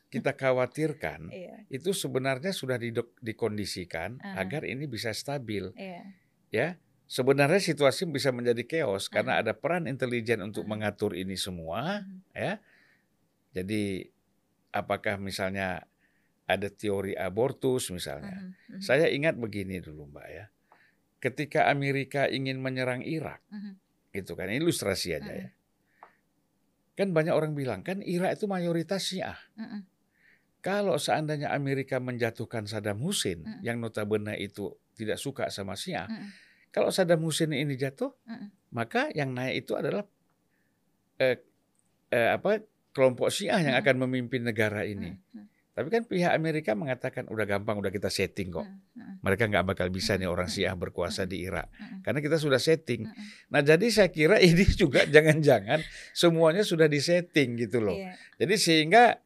kita 0.07 0.31
khawatirkan 0.39 1.29
iya. 1.35 1.67
itu 1.67 1.91
sebenarnya 1.91 2.55
sudah 2.55 2.79
dikondisikan 3.19 4.23
uh-huh. 4.23 4.39
agar 4.39 4.63
ini 4.63 4.87
bisa 4.87 5.11
stabil. 5.11 5.75
Iya. 5.75 6.03
Ya, 6.51 6.69
sebenarnya 7.11 7.59
situasi 7.59 8.07
bisa 8.07 8.31
menjadi 8.31 8.63
chaos 8.63 9.07
uh-huh. 9.07 9.19
karena 9.19 9.43
ada 9.43 9.51
peran 9.51 9.91
intelijen 9.91 10.47
untuk 10.47 10.63
uh-huh. 10.63 10.79
mengatur 10.79 11.19
ini 11.19 11.35
semua, 11.35 12.07
uh-huh. 12.07 12.23
ya. 12.31 12.63
Jadi 13.51 14.07
apakah 14.71 15.19
misalnya 15.19 15.83
ada 16.47 16.71
teori 16.71 17.19
abortus 17.19 17.91
misalnya. 17.91 18.47
Uh-huh. 18.47 18.79
Uh-huh. 18.79 18.83
Saya 18.83 19.11
ingat 19.11 19.35
begini 19.35 19.83
dulu, 19.83 20.07
Mbak 20.07 20.29
ya. 20.31 20.47
Ketika 21.21 21.69
Amerika 21.69 22.25
ingin 22.27 22.65
menyerang 22.65 23.05
Irak, 23.05 23.45
uh-huh. 23.53 23.77
itu 24.17 24.33
kan 24.33 24.49
ilustrasi 24.49 25.21
aja 25.21 25.29
uh-huh. 25.29 25.41
ya 25.45 25.49
Kan 27.01 27.17
banyak 27.17 27.33
orang 27.33 27.57
bilang 27.57 27.81
kan 27.81 28.05
Irak 28.05 28.37
itu 28.37 28.45
mayoritas 28.45 29.09
Syiah. 29.09 29.41
-mm. 29.57 29.89
Kalau 30.61 31.01
seandainya 31.01 31.49
Amerika 31.49 31.97
menjatuhkan 31.97 32.69
Saddam 32.69 33.01
Hussein 33.01 33.41
-mm. 33.41 33.65
yang 33.65 33.81
notabene 33.81 34.37
itu 34.37 34.77
tidak 34.93 35.17
suka 35.17 35.49
sama 35.49 35.81
Syiah, 35.81 36.05
-mm. 36.05 36.29
kalau 36.69 36.93
Saddam 36.93 37.25
Hussein 37.25 37.57
ini 37.57 37.73
jatuh, 37.81 38.13
-mm. 38.29 38.77
maka 38.77 39.09
yang 39.17 39.33
naik 39.33 39.65
itu 39.65 39.81
adalah 39.81 40.05
eh, 41.17 41.41
eh, 42.13 42.31
apa 42.37 42.61
kelompok 42.93 43.33
Syiah 43.33 43.65
yang 43.65 43.81
-mm. 43.81 43.81
akan 43.81 43.97
memimpin 44.05 44.45
negara 44.45 44.85
ini. 44.85 45.17
-mm. 45.17 45.49
Tapi 45.81 45.89
kan 45.89 46.05
pihak 46.05 46.37
Amerika 46.37 46.77
mengatakan 46.77 47.25
udah 47.33 47.49
gampang, 47.49 47.81
udah 47.81 47.89
kita 47.89 48.13
setting 48.13 48.53
kok. 48.53 48.69
Mereka 49.25 49.49
nggak 49.49 49.65
bakal 49.65 49.89
bisa 49.89 50.21
nih 50.21 50.29
orang 50.29 50.45
Syiah 50.45 50.77
berkuasa 50.77 51.25
di 51.25 51.49
Irak, 51.49 51.73
karena 52.05 52.21
kita 52.21 52.37
sudah 52.37 52.61
setting. 52.61 53.09
Nah 53.49 53.65
jadi 53.65 53.89
saya 53.89 54.13
kira 54.13 54.37
ini 54.45 54.69
juga 54.77 55.09
jangan-jangan 55.09 55.81
semuanya 56.13 56.61
sudah 56.61 56.85
disetting 56.85 57.57
gitu 57.57 57.81
loh. 57.81 57.97
Iya. 57.97 58.13
Jadi 58.37 58.55
sehingga 58.61 59.25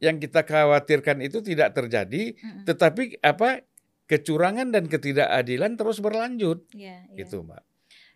yang 0.00 0.16
kita 0.16 0.48
khawatirkan 0.48 1.20
itu 1.20 1.44
tidak 1.44 1.76
terjadi, 1.76 2.32
tetapi 2.64 3.20
apa 3.20 3.68
kecurangan 4.08 4.72
dan 4.72 4.88
ketidakadilan 4.88 5.76
terus 5.76 6.00
berlanjut, 6.00 6.64
yeah, 6.72 7.04
yeah. 7.12 7.20
gitu 7.20 7.44
mbak. 7.44 7.62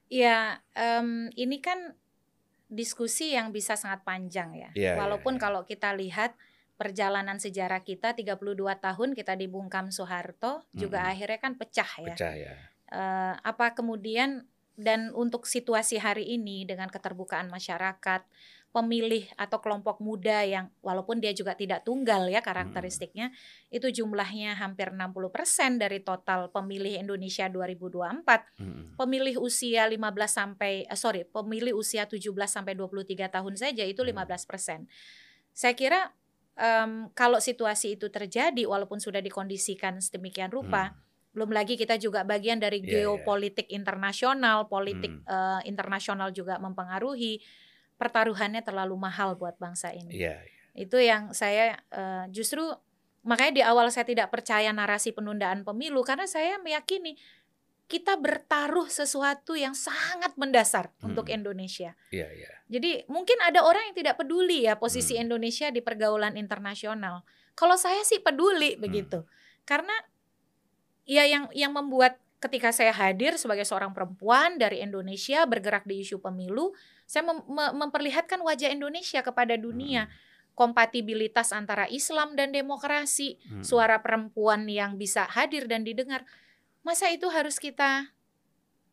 Iya, 0.06 0.38
um, 0.75 1.28
ini 1.37 1.61
kan 1.61 1.95
diskusi 2.66 3.35
yang 3.35 3.54
bisa 3.54 3.78
sangat 3.78 4.02
panjang 4.02 4.54
ya. 4.54 4.71
Iya, 4.75 4.92
Walaupun 4.99 5.38
kalau 5.38 5.62
kita 5.62 5.95
lihat 5.95 6.35
perjalanan 6.76 7.40
sejarah 7.40 7.80
kita 7.80 8.12
32 8.12 8.37
tahun 8.56 9.09
kita 9.16 9.33
dibungkam 9.35 9.88
Soeharto 9.88 10.61
hmm. 10.61 10.76
juga 10.76 11.09
akhirnya 11.09 11.40
kan 11.40 11.56
pecah 11.56 11.90
ya. 12.04 12.14
Pecah 12.14 12.35
ya. 12.37 12.54
Uh, 12.87 13.35
apa 13.42 13.75
kemudian 13.75 14.47
dan 14.76 15.11
untuk 15.16 15.49
situasi 15.49 15.97
hari 15.97 16.37
ini 16.37 16.68
dengan 16.68 16.92
keterbukaan 16.92 17.49
masyarakat, 17.49 18.23
pemilih 18.76 19.25
atau 19.40 19.56
kelompok 19.64 20.04
muda 20.04 20.45
yang 20.45 20.68
walaupun 20.85 21.16
dia 21.16 21.33
juga 21.33 21.56
tidak 21.56 21.80
tunggal 21.88 22.28
ya 22.28 22.45
karakteristiknya, 22.45 23.33
hmm. 23.33 23.73
itu 23.73 23.88
jumlahnya 24.04 24.61
hampir 24.61 24.92
60% 24.92 25.80
dari 25.80 26.04
total 26.04 26.52
pemilih 26.52 27.00
Indonesia 27.00 27.49
2024. 27.49 28.61
Hmm. 28.61 28.92
Pemilih 29.00 29.40
usia 29.40 29.88
15 29.88 29.97
sampai 30.28 30.85
uh, 30.92 30.92
sorry, 30.92 31.25
pemilih 31.25 31.73
usia 31.73 32.04
17 32.04 32.37
sampai 32.45 32.76
23 32.76 33.33
tahun 33.33 33.54
saja 33.56 33.80
itu 33.88 34.04
15%. 34.04 34.12
Hmm. 34.12 34.85
Saya 35.56 35.73
kira 35.73 36.12
um, 36.56 37.12
kalau 37.12 37.38
situasi 37.38 37.94
itu 38.00 38.08
terjadi 38.08 38.64
walaupun 38.64 38.98
sudah 38.98 39.20
dikondisikan 39.20 40.00
sedemikian 40.00 40.48
rupa 40.50 40.92
hmm. 40.92 40.96
belum 41.36 41.50
lagi 41.52 41.76
kita 41.76 42.00
juga 42.00 42.25
bagian 42.25 42.58
dari 42.58 42.80
yeah, 42.82 42.88
iya. 42.88 42.92
geopolitik 43.06 43.68
yeah. 43.68 43.76
internasional 43.76 44.66
politik 44.66 45.12
hmm. 45.12 45.28
uh, 45.28 45.60
internasional 45.68 46.32
juga 46.32 46.56
mempengaruhi 46.58 47.44
pertaruhannya 47.96 48.60
terlalu 48.60 48.96
mahal 48.96 49.36
buat 49.36 49.56
bangsa 49.60 49.92
ini 49.92 50.16
yeah, 50.16 50.40
yeah. 50.40 50.76
itu 50.76 50.96
yang 51.00 51.32
saya 51.36 51.76
uh, 51.92 52.28
justru 52.32 52.64
makanya 53.26 53.52
di 53.52 53.62
awal 53.66 53.90
saya 53.90 54.06
tidak 54.06 54.30
percaya 54.30 54.70
narasi 54.70 55.10
penundaan 55.10 55.66
pemilu 55.66 56.00
karena 56.06 56.30
saya 56.30 56.62
meyakini 56.62 57.18
kita 57.87 58.19
bertaruh 58.19 58.90
sesuatu 58.90 59.55
yang 59.55 59.71
sangat 59.71 60.35
mendasar 60.35 60.90
hmm. 60.99 61.07
untuk 61.07 61.31
Indonesia. 61.31 61.95
Yeah, 62.11 62.31
yeah. 62.35 62.55
Jadi 62.66 63.07
mungkin 63.07 63.38
ada 63.47 63.62
orang 63.62 63.90
yang 63.90 63.97
tidak 63.97 64.19
peduli 64.19 64.66
ya 64.66 64.75
posisi 64.75 65.14
hmm. 65.14 65.31
Indonesia 65.31 65.71
di 65.71 65.78
pergaulan 65.78 66.35
internasional. 66.35 67.23
Kalau 67.55 67.78
saya 67.78 68.02
sih 68.02 68.19
peduli 68.19 68.75
hmm. 68.75 68.83
begitu, 68.83 69.19
karena 69.62 69.95
ya 71.07 71.23
yang 71.31 71.47
yang 71.55 71.71
membuat 71.71 72.19
ketika 72.43 72.75
saya 72.75 72.90
hadir 72.90 73.38
sebagai 73.38 73.64
seorang 73.64 73.95
perempuan 73.95 74.59
dari 74.59 74.83
Indonesia 74.83 75.47
bergerak 75.47 75.87
di 75.87 76.02
isu 76.02 76.19
pemilu, 76.19 76.75
saya 77.07 77.23
mem 77.23 77.38
memperlihatkan 77.55 78.43
wajah 78.43 78.75
Indonesia 78.75 79.23
kepada 79.23 79.55
dunia. 79.55 80.11
Hmm 80.11 80.35
kompatibilitas 80.57 81.52
antara 81.52 81.85
Islam 81.93 82.33
dan 82.33 82.49
demokrasi, 82.49 83.37
hmm. 83.37 83.61
suara 83.61 84.00
perempuan 84.00 84.64
yang 84.64 84.97
bisa 84.97 85.28
hadir 85.28 85.69
dan 85.69 85.85
didengar 85.85 86.25
masa 86.87 87.11
itu 87.11 87.26
harus 87.26 87.59
kita 87.59 88.14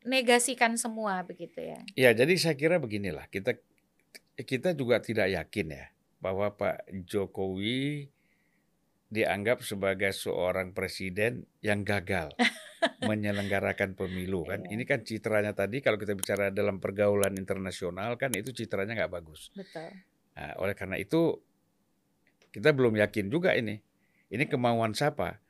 negasikan 0.02 0.74
semua 0.82 1.22
begitu 1.22 1.62
ya? 1.62 1.80
Ya, 1.94 2.10
jadi 2.18 2.34
saya 2.42 2.58
kira 2.58 2.82
beginilah 2.82 3.30
kita 3.30 3.54
kita 4.34 4.74
juga 4.74 4.98
tidak 4.98 5.30
yakin 5.30 5.78
ya 5.78 5.86
bahwa 6.18 6.50
Pak 6.58 6.90
Jokowi 7.06 8.10
dianggap 9.14 9.62
sebagai 9.62 10.10
seorang 10.10 10.74
presiden 10.74 11.46
yang 11.62 11.86
gagal 11.86 12.34
menyelenggarakan 13.10 13.94
pemilu 13.94 14.42
kan. 14.50 14.66
Iya. 14.66 14.74
Ini 14.74 14.84
kan 14.90 15.06
citranya 15.06 15.54
tadi 15.54 15.86
kalau 15.86 16.02
kita 16.02 16.18
bicara 16.18 16.50
dalam 16.50 16.82
pergaulan 16.82 17.38
internasional 17.38 18.18
kan 18.18 18.34
itu 18.34 18.50
citranya 18.50 18.98
nggak 18.98 19.14
bagus. 19.14 19.54
Betul. 19.54 19.94
Nah, 20.34 20.58
oleh 20.58 20.74
karena 20.74 20.98
itu 20.98 21.38
kita 22.50 22.74
belum 22.74 22.98
yakin 22.98 23.30
juga 23.30 23.54
ini. 23.54 23.78
Ini 24.34 24.50
kemauan 24.50 24.98
siapa? 24.98 25.43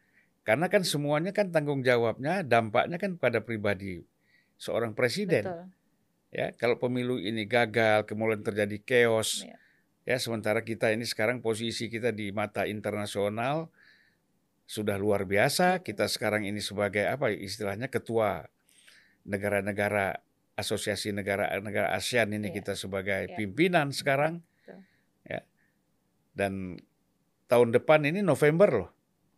Karena 0.43 0.67
kan 0.67 0.83
semuanya 0.83 1.31
kan 1.31 1.55
tanggung 1.55 1.87
jawabnya, 1.87 2.43
dampaknya 2.43 2.99
kan 2.99 3.15
pada 3.15 3.39
pribadi 3.39 4.03
seorang 4.59 4.91
presiden. 4.91 5.47
Betul. 5.47 5.65
Ya, 6.33 6.51
kalau 6.59 6.75
pemilu 6.75 7.15
ini 7.15 7.47
gagal, 7.47 8.03
kemudian 8.03 8.43
terjadi 8.43 8.77
chaos, 8.83 9.47
ya. 9.47 9.55
ya 10.03 10.17
sementara 10.19 10.65
kita 10.65 10.91
ini 10.91 11.07
sekarang 11.07 11.39
posisi 11.39 11.87
kita 11.87 12.11
di 12.11 12.33
mata 12.35 12.67
internasional 12.67 13.71
sudah 14.67 14.99
luar 14.99 15.23
biasa. 15.23 15.79
Kita 15.79 16.11
sekarang 16.11 16.43
ini 16.43 16.59
sebagai 16.59 17.07
apa 17.07 17.31
istilahnya 17.31 17.87
ketua 17.87 18.49
negara-negara 19.23 20.19
asosiasi 20.59 21.15
negara-negara 21.15 21.95
ASEAN 21.95 22.35
ini 22.35 22.51
ya. 22.51 22.55
kita 22.59 22.73
sebagai 22.75 23.31
ya. 23.31 23.37
pimpinan 23.39 23.95
sekarang. 23.95 24.43
Betul. 24.59 24.81
Ya. 25.29 25.41
Dan 26.33 26.81
tahun 27.47 27.71
depan 27.71 28.03
ini 28.09 28.25
November 28.25 28.69
loh 28.73 28.92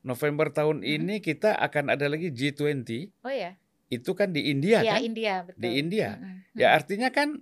November 0.05 0.53
tahun 0.53 0.85
hmm. 0.85 0.95
ini 1.01 1.15
kita 1.17 1.57
akan 1.57 1.97
ada 1.97 2.05
lagi 2.05 2.29
G20. 2.29 3.09
Oh 3.25 3.33
ya. 3.33 3.57
Itu 3.89 4.13
kan 4.13 4.29
di 4.29 4.53
India 4.53 4.85
ya, 4.85 4.97
kan? 4.97 5.01
India, 5.01 5.33
betul. 5.41 5.61
Di 5.65 5.69
India. 5.81 6.09
Hmm. 6.21 6.45
Ya 6.53 6.77
artinya 6.77 7.09
kan 7.09 7.41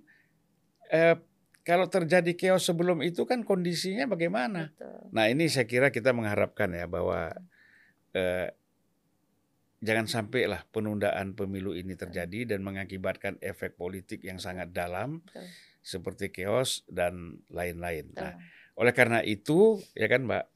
eh, 0.88 1.20
kalau 1.60 1.86
terjadi 1.92 2.32
chaos 2.32 2.64
sebelum 2.64 3.04
itu 3.04 3.28
kan 3.28 3.44
kondisinya 3.44 4.08
bagaimana? 4.08 4.72
Betul. 4.72 5.12
Nah 5.12 5.28
ini 5.28 5.44
saya 5.52 5.68
kira 5.68 5.92
kita 5.92 6.16
mengharapkan 6.16 6.72
ya 6.72 6.88
bahwa 6.88 7.36
eh, 8.16 8.48
jangan 9.84 10.08
sampai 10.08 10.48
lah 10.48 10.64
penundaan 10.72 11.36
pemilu 11.36 11.76
ini 11.76 11.92
terjadi 11.92 12.56
dan 12.56 12.64
mengakibatkan 12.64 13.36
efek 13.44 13.76
politik 13.76 14.24
yang 14.24 14.40
sangat 14.40 14.72
dalam. 14.72 15.20
Betul. 15.20 15.44
seperti 15.84 16.32
chaos 16.32 16.80
dan 16.88 17.44
lain-lain. 17.52 18.08
Nah, 18.16 18.40
oleh 18.72 18.96
karena 18.96 19.20
itu, 19.20 19.76
ya 19.92 20.08
kan, 20.08 20.24
Mbak, 20.24 20.48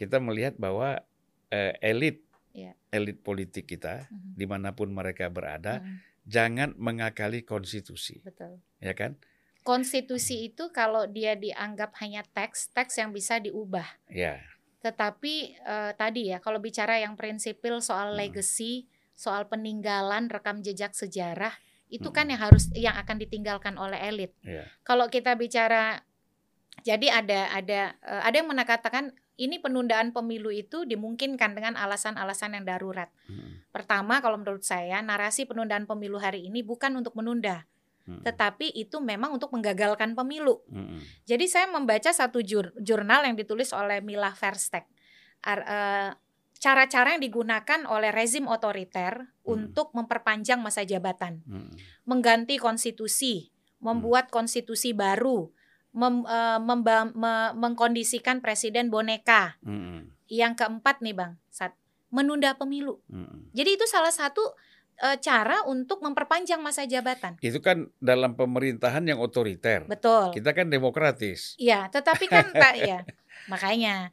kita 0.00 0.24
melihat 0.24 0.56
bahwa 0.56 1.04
eh, 1.48 1.74
elit 1.80 2.24
Iya. 2.52 2.74
elit 2.90 3.20
politik 3.22 3.68
kita 3.68 4.08
Mhm. 4.08 4.32
di 4.34 4.44
mana 4.48 4.72
pun 4.74 4.90
mereka 4.90 5.28
berada 5.28 5.80
Mhm. 5.84 5.96
jangan 6.28 6.70
mengakali 6.76 7.44
konstitusi, 7.44 8.20
Betul. 8.24 8.60
ya 8.80 8.92
kan? 8.92 9.16
Konstitusi 9.64 10.48
itu 10.48 10.72
kalau 10.72 11.04
dia 11.04 11.36
dianggap 11.36 11.92
hanya 12.00 12.24
teks, 12.32 12.72
teks 12.72 12.96
yang 12.96 13.12
bisa 13.12 13.36
diubah. 13.36 13.84
Ya, 14.08 14.40
Tetapi 14.80 15.34
eh, 15.58 15.92
tadi 15.98 16.30
ya, 16.32 16.38
kalau 16.40 16.62
bicara 16.62 16.96
yang 17.02 17.18
prinsipil 17.18 17.82
soal 17.82 18.14
Hmm. 18.14 18.18
legacy, 18.24 18.86
soal 19.18 19.50
peninggalan 19.50 20.30
rekam 20.30 20.62
jejak 20.62 20.94
sejarah, 20.94 21.52
itu 21.90 22.08
kan 22.14 22.30
Hmm. 22.30 22.32
yang 22.36 22.40
harus 22.48 22.64
yang 22.78 22.94
akan 22.96 23.16
ditinggalkan 23.18 23.74
oleh 23.76 23.98
elit. 23.98 24.32
ya, 24.40 24.64
Kalau 24.86 25.10
kita 25.10 25.34
bicara, 25.34 26.00
jadi 26.86 27.10
ada 27.24 27.40
ada 27.52 27.80
eh, 27.98 28.22
ada 28.24 28.36
yang 28.38 28.48
mengatakan 28.48 29.12
ini 29.38 29.62
penundaan 29.62 30.10
pemilu 30.10 30.50
itu 30.50 30.82
dimungkinkan 30.82 31.54
dengan 31.54 31.78
alasan-alasan 31.78 32.58
yang 32.58 32.66
darurat. 32.66 33.08
Mm, 33.30 33.70
Pertama, 33.70 34.18
kalau 34.18 34.34
menurut 34.34 34.66
saya 34.66 34.98
narasi 34.98 35.46
penundaan 35.46 35.86
pemilu 35.86 36.18
hari 36.18 36.50
ini 36.50 36.66
bukan 36.66 36.98
untuk 36.98 37.14
menunda, 37.14 37.70
mm, 38.10 38.26
tetapi 38.26 38.74
itu 38.74 38.98
memang 38.98 39.30
untuk 39.30 39.54
menggagalkan 39.54 40.18
pemilu. 40.18 40.58
mm, 40.66 41.24
Jadi 41.24 41.46
saya 41.46 41.70
membaca 41.70 42.10
satu 42.10 42.42
jur- 42.42 42.74
jurnal 42.82 43.22
yang 43.30 43.38
ditulis 43.38 43.70
oleh 43.70 44.02
Mila 44.02 44.34
Versteg. 44.34 44.84
Ar- 45.46 45.66
eh, 45.66 46.10
Cara-cara 46.58 47.14
yang 47.14 47.22
digunakan 47.22 47.86
oleh 47.86 48.10
rezim 48.10 48.50
otoriter 48.50 49.30
untuk 49.46 49.94
memperpanjang 49.94 50.58
masa 50.58 50.82
jabatan, 50.82 51.38
mm, 51.46 52.02
mengganti 52.02 52.58
konstitusi, 52.58 53.54
membuat 53.78 54.26
konstitusi 54.34 54.90
baru, 54.90 55.54
mem- 55.92 56.26
eh, 56.26 56.58
memba- 56.60 57.12
me- 57.12 57.52
mengkondisikan 57.56 58.40
presiden 58.40 58.88
boneka. 58.88 59.56
mm, 59.62 60.14
Yang 60.28 60.52
keempat 60.60 61.00
nih 61.00 61.16
bang, 61.16 61.32
Sat, 61.48 61.72
menunda 62.12 62.52
pemilu. 62.54 63.00
mm. 63.08 63.52
Jadi 63.56 63.70
itu 63.80 63.84
salah 63.88 64.12
satu 64.12 64.44
eh, 64.98 65.16
cara 65.18 65.62
untuk 65.64 65.98
memperpanjang 66.00 66.58
masa 66.58 66.84
jabatan. 66.84 67.38
Itu 67.38 67.58
kan 67.58 67.90
dalam 67.98 68.34
pemerintahan 68.34 69.02
yang 69.02 69.18
otoriter. 69.18 69.84
Betul. 69.84 70.30
Kita 70.30 70.50
kan 70.50 70.66
demokratis. 70.66 71.54
Iya, 71.56 71.86
tetapi 71.88 72.26
kan 72.26 72.50
tak 72.54 72.74
ya. 72.78 73.00
Makanya 73.46 74.10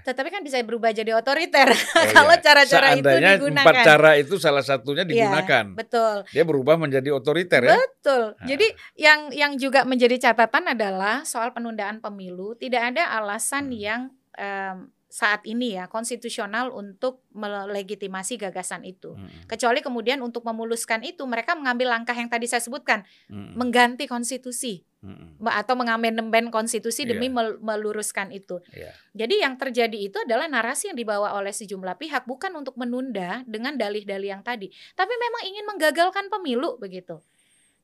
Tetapi 0.00 0.32
kan 0.32 0.40
bisa 0.40 0.56
berubah 0.58 0.90
jadi 0.90 1.12
otoriter 1.12 1.68
oh 1.68 2.06
kalau 2.16 2.32
iya. 2.32 2.40
cara-cara 2.40 2.96
itu 2.96 3.04
digunakan. 3.04 3.62
empat 3.62 3.74
cara 3.84 4.10
itu 4.16 4.34
salah 4.40 4.64
satunya 4.64 5.04
Iya, 5.04 5.12
digunakan. 5.28 5.64
betul, 5.76 6.16
Dia 6.32 6.42
berubah 6.42 6.80
menjadi 6.80 7.12
otoriter 7.12 7.62
ya. 7.62 7.76
betul. 7.76 8.32
Nah. 8.32 8.48
Jadi 8.48 8.66
yang 8.96 9.28
yang 9.28 9.52
juga 9.54 9.84
menjadi 9.84 10.16
catatan 10.18 10.72
adalah 10.72 11.22
soal 11.22 11.52
penundaan 11.52 12.00
pemilu 12.00 12.56
tidak 12.56 12.96
ada 12.96 13.12
alasan 13.12 13.68
Hmm. 13.68 13.76
yang 13.76 14.00
em, 14.34 14.88
saat 15.12 15.44
ini 15.44 15.76
ya 15.76 15.92
konstitusional 15.92 16.72
untuk 16.72 17.20
melegitimasi 17.36 18.40
gagasan 18.40 18.80
itu. 18.88 19.12
Mm, 19.12 19.44
Kecuali 19.44 19.84
kemudian 19.84 20.24
untuk 20.24 20.40
memuluskan 20.40 21.04
itu 21.04 21.20
mereka 21.28 21.52
mengambil 21.52 21.92
langkah 21.92 22.16
yang 22.16 22.32
tadi 22.32 22.48
saya 22.48 22.64
sebutkan, 22.64 23.04
mm, 23.28 23.52
mengganti 23.52 24.08
konstitusi 24.08 24.80
mm, 25.04 25.44
atau 25.44 25.76
mengamandemen 25.76 26.48
konstitusi 26.48 27.04
demi 27.04 27.28
Iya. 27.28 27.36
mel- 27.36 27.60
meluruskan 27.60 28.32
itu. 28.32 28.64
Iya. 28.72 28.96
Jadi 29.12 29.34
yang 29.44 29.60
terjadi 29.60 29.98
itu 30.00 30.16
adalah 30.24 30.48
narasi 30.48 30.88
yang 30.88 30.96
dibawa 30.96 31.36
oleh 31.36 31.52
sejumlah 31.52 32.00
pihak 32.00 32.24
bukan 32.24 32.56
untuk 32.56 32.80
menunda 32.80 33.44
dengan 33.44 33.76
dalih-dalih 33.76 34.32
yang 34.32 34.40
tadi, 34.40 34.72
tapi 34.96 35.12
memang 35.12 35.42
ingin 35.44 35.64
menggagalkan 35.68 36.32
pemilu 36.32 36.80
begitu. 36.80 37.20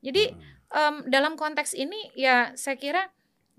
Jadi 0.01 0.33
Mm, 0.33 0.41
em, 0.73 0.95
dalam 1.13 1.37
konteks 1.37 1.77
ini 1.77 2.09
ya 2.17 2.57
saya 2.57 2.73
kira 2.73 3.05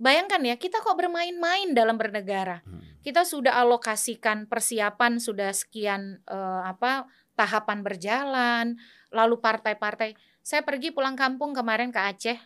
bayangkan 0.01 0.41
ya 0.41 0.57
kita 0.57 0.81
kok 0.81 0.97
bermain-main 0.97 1.77
dalam 1.77 2.01
bernegara. 2.01 2.65
mm, 2.65 3.05
Kita 3.05 3.29
sudah 3.29 3.61
alokasikan 3.61 4.49
persiapan 4.49 5.21
sudah 5.21 5.53
sekian 5.53 6.25
eh, 6.25 6.63
apa 6.65 7.05
tahapan 7.37 7.85
berjalan, 7.85 8.67
lalu 9.13 9.37
partai-partai. 9.41 10.17
Saya 10.41 10.65
pergi 10.65 10.93
pulang 10.93 11.17
kampung 11.17 11.53
kemarin 11.53 11.93
ke 11.93 12.01
Aceh, 12.01 12.39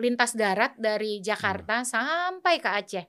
lintas 0.00 0.32
darat 0.36 0.72
dari 0.80 1.20
Jakarta 1.20 1.84
sampai 1.84 2.60
ke 2.60 2.68
Aceh. 2.68 3.04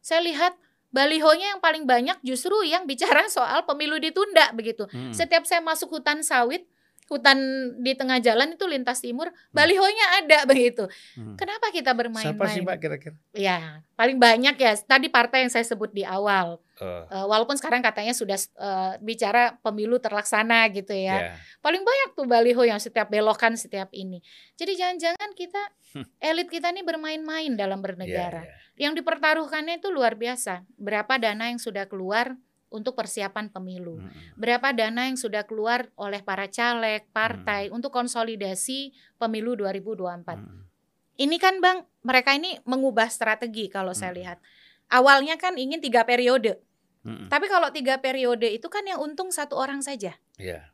Saya 0.00 0.20
lihat 0.24 0.56
balihonya 0.92 1.56
yang 1.56 1.60
paling 1.64 1.88
banyak 1.88 2.20
justru 2.20 2.64
yang 2.64 2.84
bicara 2.88 3.28
soal 3.32 3.64
pemilu 3.68 4.00
ditunda 4.00 4.52
begitu. 4.56 4.88
mm. 4.88 5.12
Setiap 5.12 5.44
saya 5.44 5.60
masuk 5.64 5.92
hutan 6.00 6.20
sawit, 6.24 6.68
hutan 7.12 7.36
di 7.78 7.92
tengah 7.92 8.16
jalan 8.18 8.56
itu 8.56 8.64
lintas 8.64 9.04
timur, 9.04 9.28
balihonya 9.52 10.24
ada 10.24 10.38
begitu. 10.50 10.88
Hmm. 11.12 11.36
Kenapa 11.36 11.68
kita 11.68 11.92
Siapa 11.92 12.00
sih 12.00 12.00
bermain-main? 12.00 12.64
Mbak 12.64 12.76
kira-kira? 12.80 13.16
Ya, 13.36 13.84
paling 13.92 14.16
banyak 14.16 14.56
ya 14.56 14.72
tadi 14.80 15.12
partai 15.12 15.44
yang 15.44 15.52
saya 15.52 15.68
sebut 15.68 15.92
di 15.92 16.02
awal. 16.02 16.56
Oh, 16.80 17.04
Eh, 17.06 17.26
walaupun 17.28 17.54
sekarang 17.54 17.84
katanya 17.84 18.16
sudah 18.16 18.34
eh, 18.34 18.92
bicara 18.98 19.54
pemilu 19.60 20.00
terlaksana 20.00 20.66
gitu 20.72 20.90
ya. 20.90 21.30
ya. 21.30 21.34
Paling 21.60 21.84
banyak 21.84 22.16
tuh 22.16 22.24
baliho 22.26 22.64
yang 22.64 22.80
setiap 22.80 23.06
belokan 23.06 23.54
setiap 23.54 23.92
ini. 23.92 24.18
Jadi 24.56 24.80
jangan-jangan 24.80 25.30
kita 25.36 25.62
elit 26.32 26.48
kita 26.48 26.72
ini 26.72 26.80
bermain-main 26.82 27.52
dalam 27.54 27.84
bernegara. 27.84 28.42
ya. 28.48 28.88
Yang 28.88 29.04
dipertaruhkannya 29.04 29.78
itu 29.78 29.92
luar 29.92 30.16
biasa. 30.16 30.64
Berapa 30.80 31.20
dana 31.20 31.52
yang 31.52 31.60
sudah 31.60 31.84
keluar 31.86 32.34
untuk 32.72 32.96
persiapan 32.96 33.52
pemilu? 33.52 34.00
Mm, 34.00 34.34
Berapa 34.34 34.72
dana 34.72 35.06
yang 35.06 35.20
sudah 35.20 35.44
keluar 35.44 35.92
oleh 35.94 36.24
para 36.24 36.48
caleg, 36.48 37.04
partai 37.12 37.68
untuk 37.68 37.92
konsolidasi 37.92 38.90
pemilu 39.20 39.54
2024? 39.54 40.40
mm, 40.40 40.60
Ini 41.20 41.36
kan 41.36 41.60
Bang, 41.60 41.84
mereka 42.02 42.32
ini 42.32 42.56
mengubah 42.64 43.06
strategi 43.12 43.68
kalau 43.68 43.92
saya 43.92 44.16
Hmm. 44.16 44.18
lihat. 44.18 44.38
Awalnya 44.88 45.36
kan 45.36 45.60
ingin 45.60 45.78
tiga 45.78 46.02
periode, 46.08 46.56
mm, 47.04 47.28
tapi 47.28 47.46
kalau 47.52 47.68
tiga 47.68 48.00
periode 48.00 48.48
itu 48.48 48.66
kan 48.72 48.82
yang 48.88 48.98
untung 48.98 49.28
satu 49.28 49.54
orang 49.60 49.84
saja. 49.84 50.16
Ya. 50.40 50.72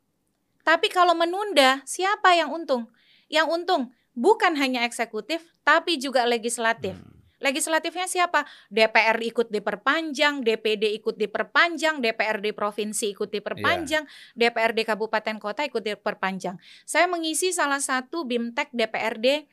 Tapi 0.63 0.89
kalau 0.95 1.19
menunda, 1.19 1.83
siapa 1.85 2.39
yang 2.39 2.55
untung? 2.55 2.87
Yang 3.27 3.47
untung 3.51 3.83
bukan 4.15 4.55
hanya 4.59 4.87
eksekutif, 4.87 5.43
tapi 5.67 5.99
juga 5.99 6.23
legislatif. 6.27 6.99
Mm, 6.99 7.18
Legislatifnya 7.39 8.11
siapa? 8.11 8.43
DPR 8.67 9.15
ikut 9.23 9.49
diperpanjang, 9.49 10.43
DPD 10.43 10.91
ikut 10.99 11.15
diperpanjang, 11.15 12.03
DPRD 12.03 12.51
provinsi 12.51 13.15
ikut 13.15 13.31
diperpanjang, 13.31 14.03
DPRD 14.35 14.83
kabupaten 14.83 15.37
kota 15.39 15.63
ikut 15.63 15.83
diperpanjang. 15.83 16.59
Saya 16.83 17.07
mengisi 17.07 17.55
salah 17.55 17.79
satu 17.79 18.27
BIMTEK 18.27 18.75
DPRD 18.75 19.47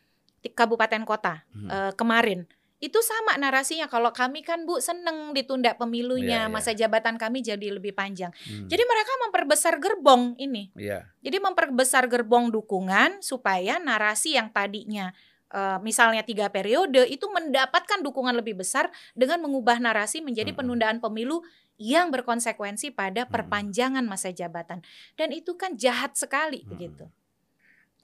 kabupaten 0.54 1.02
kota 1.06 1.46
mm. 1.54 1.70
eh, 1.70 1.92
kemarin. 1.94 2.50
Itu 2.76 3.00
sama 3.02 3.40
narasinya 3.40 3.88
kalau 3.88 4.12
kami 4.12 4.44
kan 4.44 4.68
Bu 4.68 4.84
seneng 4.84 5.32
ditunda 5.32 5.74
pemilunya, 5.80 6.46
Iya, 6.46 6.50
iya. 6.50 6.52
masa 6.52 6.76
jabatan 6.76 7.16
kami 7.16 7.42
jadi 7.42 7.72
lebih 7.72 7.96
panjang. 7.96 8.30
Mm. 8.46 8.68
Jadi 8.68 8.84
mereka 8.84 9.12
memperbesar 9.26 9.74
gerbong 9.80 10.36
ini. 10.38 10.70
ya. 10.76 11.08
Jadi 11.24 11.38
memperbesar 11.40 12.06
gerbong 12.12 12.52
dukungan 12.52 13.24
supaya 13.24 13.80
narasi 13.80 14.36
yang 14.38 14.52
tadinya 14.52 15.16
eh, 15.52 15.78
misalnya 15.82 16.24
tiga 16.26 16.50
periode 16.50 17.06
itu 17.10 17.28
mendapatkan 17.30 18.02
dukungan 18.02 18.38
lebih 18.38 18.58
besar 18.58 18.90
dengan 19.14 19.44
mengubah 19.44 19.78
narasi 19.82 20.24
menjadi 20.24 20.54
Mm-mm. 20.54 20.60
penundaan 20.66 20.98
pemilu 21.04 21.44
yang 21.76 22.10
berkonsekuensi 22.10 22.96
pada 22.96 23.28
Mm-mm. 23.28 23.34
perpanjangan 23.34 24.06
masa 24.08 24.32
jabatan. 24.32 24.82
Dan 25.20 25.36
itu 25.36 25.60
kan 25.60 25.76
jahat 25.76 26.16
sekali 26.16 26.64
Mm-mm. 26.64 26.72
begitu. 26.72 27.06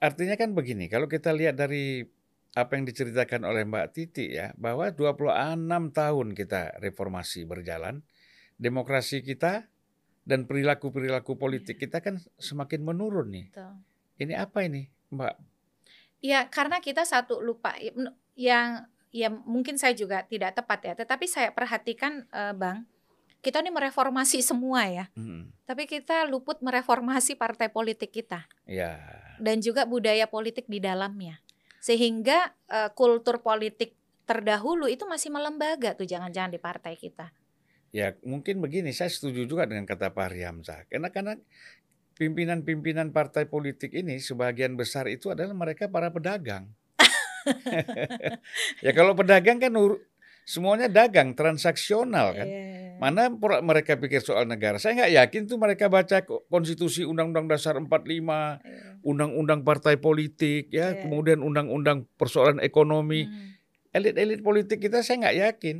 Artinya 0.02 0.34
kan 0.34 0.50
begini, 0.50 0.90
kalau 0.90 1.06
kita 1.06 1.30
lihat 1.30 1.54
dari 1.54 2.02
apa 2.52 2.74
yang 2.76 2.84
diceritakan 2.84 3.48
oleh 3.48 3.64
Mbak 3.64 3.86
Titi 3.94 4.34
ya, 4.34 4.52
bahwa 4.58 4.90
26 4.90 5.22
tahun 5.94 6.26
kita 6.34 6.82
reformasi 6.82 7.46
berjalan, 7.46 8.02
demokrasi 8.58 9.22
kita 9.24 9.70
dan 10.22 10.46
perilaku-perilaku 10.46 11.38
politik 11.38 11.80
kita 11.80 12.04
kan 12.04 12.18
semakin 12.36 12.82
menurun 12.82 13.30
nih. 13.30 13.46
Betul. 13.50 13.72
Ini 14.20 14.34
apa 14.38 14.58
ini, 14.66 14.86
Mbak? 15.14 15.51
Ya 16.22 16.46
karena 16.46 16.78
kita 16.78 17.02
satu 17.02 17.42
lupa 17.42 17.74
yang 18.38 18.86
ya 19.12 19.28
mungkin 19.28 19.76
saya 19.76 19.92
juga 19.92 20.22
tidak 20.24 20.54
tepat 20.56 20.80
ya, 20.86 20.92
tetapi 20.94 21.26
saya 21.26 21.50
perhatikan 21.52 22.24
eh, 22.30 22.54
Bang, 22.54 22.86
kita 23.42 23.58
ini 23.60 23.74
mereformasi 23.74 24.38
semua 24.40 24.86
ya, 24.86 25.10
Hmm, 25.18 25.50
tapi 25.66 25.84
kita 25.90 26.24
luput 26.30 26.62
mereformasi 26.62 27.34
partai 27.34 27.68
politik 27.68 28.14
kita. 28.14 28.46
ya, 28.64 28.96
dan 29.42 29.58
juga 29.58 29.82
budaya 29.84 30.30
politik 30.30 30.70
di 30.70 30.78
dalamnya. 30.78 31.42
Sehingga 31.82 32.54
eh, 32.70 32.94
kultur 32.94 33.42
politik 33.42 33.98
terdahulu 34.22 34.86
itu 34.86 35.02
masih 35.10 35.34
melembaga 35.34 35.98
tuh 35.98 36.06
jangan-jangan 36.06 36.54
di 36.54 36.62
partai 36.62 36.94
kita. 36.94 37.34
ya 37.92 38.16
mungkin 38.24 38.62
begini. 38.64 38.94
Saya 38.96 39.12
setuju 39.12 39.44
juga 39.44 39.68
dengan 39.68 39.84
kata 39.84 40.14
Pak 40.16 40.32
Hamzah. 40.32 40.88
Karena 40.88 41.12
karena 41.12 41.36
pimpinan-pimpinan 42.22 43.10
partai 43.10 43.50
politik 43.50 43.90
ini 43.90 44.22
sebagian 44.22 44.78
besar 44.78 45.10
itu 45.10 45.34
adalah 45.34 45.50
mereka 45.50 45.90
para 45.90 46.14
pedagang. 46.14 46.70
ya 48.86 48.94
kalau 48.94 49.18
pedagang 49.18 49.58
kan 49.58 49.74
semuanya 50.46 50.86
dagang 50.86 51.34
transaksional 51.34 52.30
kan. 52.38 52.46
Iya. 52.46 52.94
Mana 53.02 53.26
mereka 53.66 53.98
pikir 53.98 54.22
soal 54.22 54.46
negara? 54.46 54.78
Saya 54.78 54.94
nggak 55.02 55.12
yakin 55.18 55.42
tuh 55.50 55.58
mereka 55.58 55.90
baca 55.90 56.22
ko- 56.22 56.46
konstitusi 56.46 57.02
Undang-Undang 57.02 57.50
Dasar 57.50 57.74
45, 57.74 57.90
Iya. 58.62 59.02
Undang-Undang 59.02 59.66
Partai 59.66 59.98
Politik, 59.98 60.70
ya, 60.70 60.94
Iya. 60.94 61.02
kemudian 61.02 61.42
Undang-Undang 61.42 62.06
Persoalan 62.14 62.62
Ekonomi. 62.62 63.26
Hmm. 63.26 63.50
elit-elit 63.92 64.40
politik 64.40 64.80
kita 64.80 65.04
saya 65.04 65.20
nggak 65.20 65.36
yakin 65.36 65.76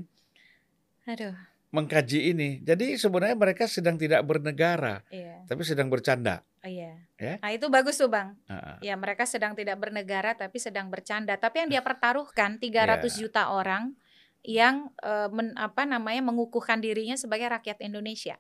Aduh. 1.09 1.33
Mengkaji 1.73 2.31
ini. 2.31 2.61
Jadi 2.61 3.01
sebenarnya 3.01 3.33
mereka 3.33 3.65
sedang 3.65 3.97
tidak 3.97 4.21
bernegara, 4.23 5.01
Iya. 5.09 5.49
tapi 5.49 5.65
sedang 5.65 5.89
bercanda. 5.89 6.45
Oh, 6.63 6.69
iya. 6.69 7.01
Ya. 7.17 7.41
Nah, 7.41 7.51
itu 7.51 7.67
bagus 7.67 7.97
tuh, 7.97 8.07
Bang. 8.07 8.37
Ah, 8.47 8.77
Ya, 8.79 8.93
mereka 8.95 9.25
sedang 9.25 9.57
tidak 9.57 9.81
bernegara 9.81 10.37
tapi 10.37 10.61
sedang 10.61 10.93
bercanda. 10.93 11.35
Tapi 11.35 11.65
yang 11.65 11.71
dia 11.73 11.83
pertaruhkan 11.83 12.61
300 12.61 13.17
Ya. 13.17 13.27
juta 13.27 13.43
orang 13.49 13.97
yang 14.45 14.93
eh, 15.01 15.29
men- 15.31 15.57
apa 15.57 15.83
namanya 15.83 16.21
mengukuhkan 16.21 16.79
dirinya 16.79 17.17
sebagai 17.17 17.49
rakyat 17.49 17.81
Indonesia. 17.81 18.37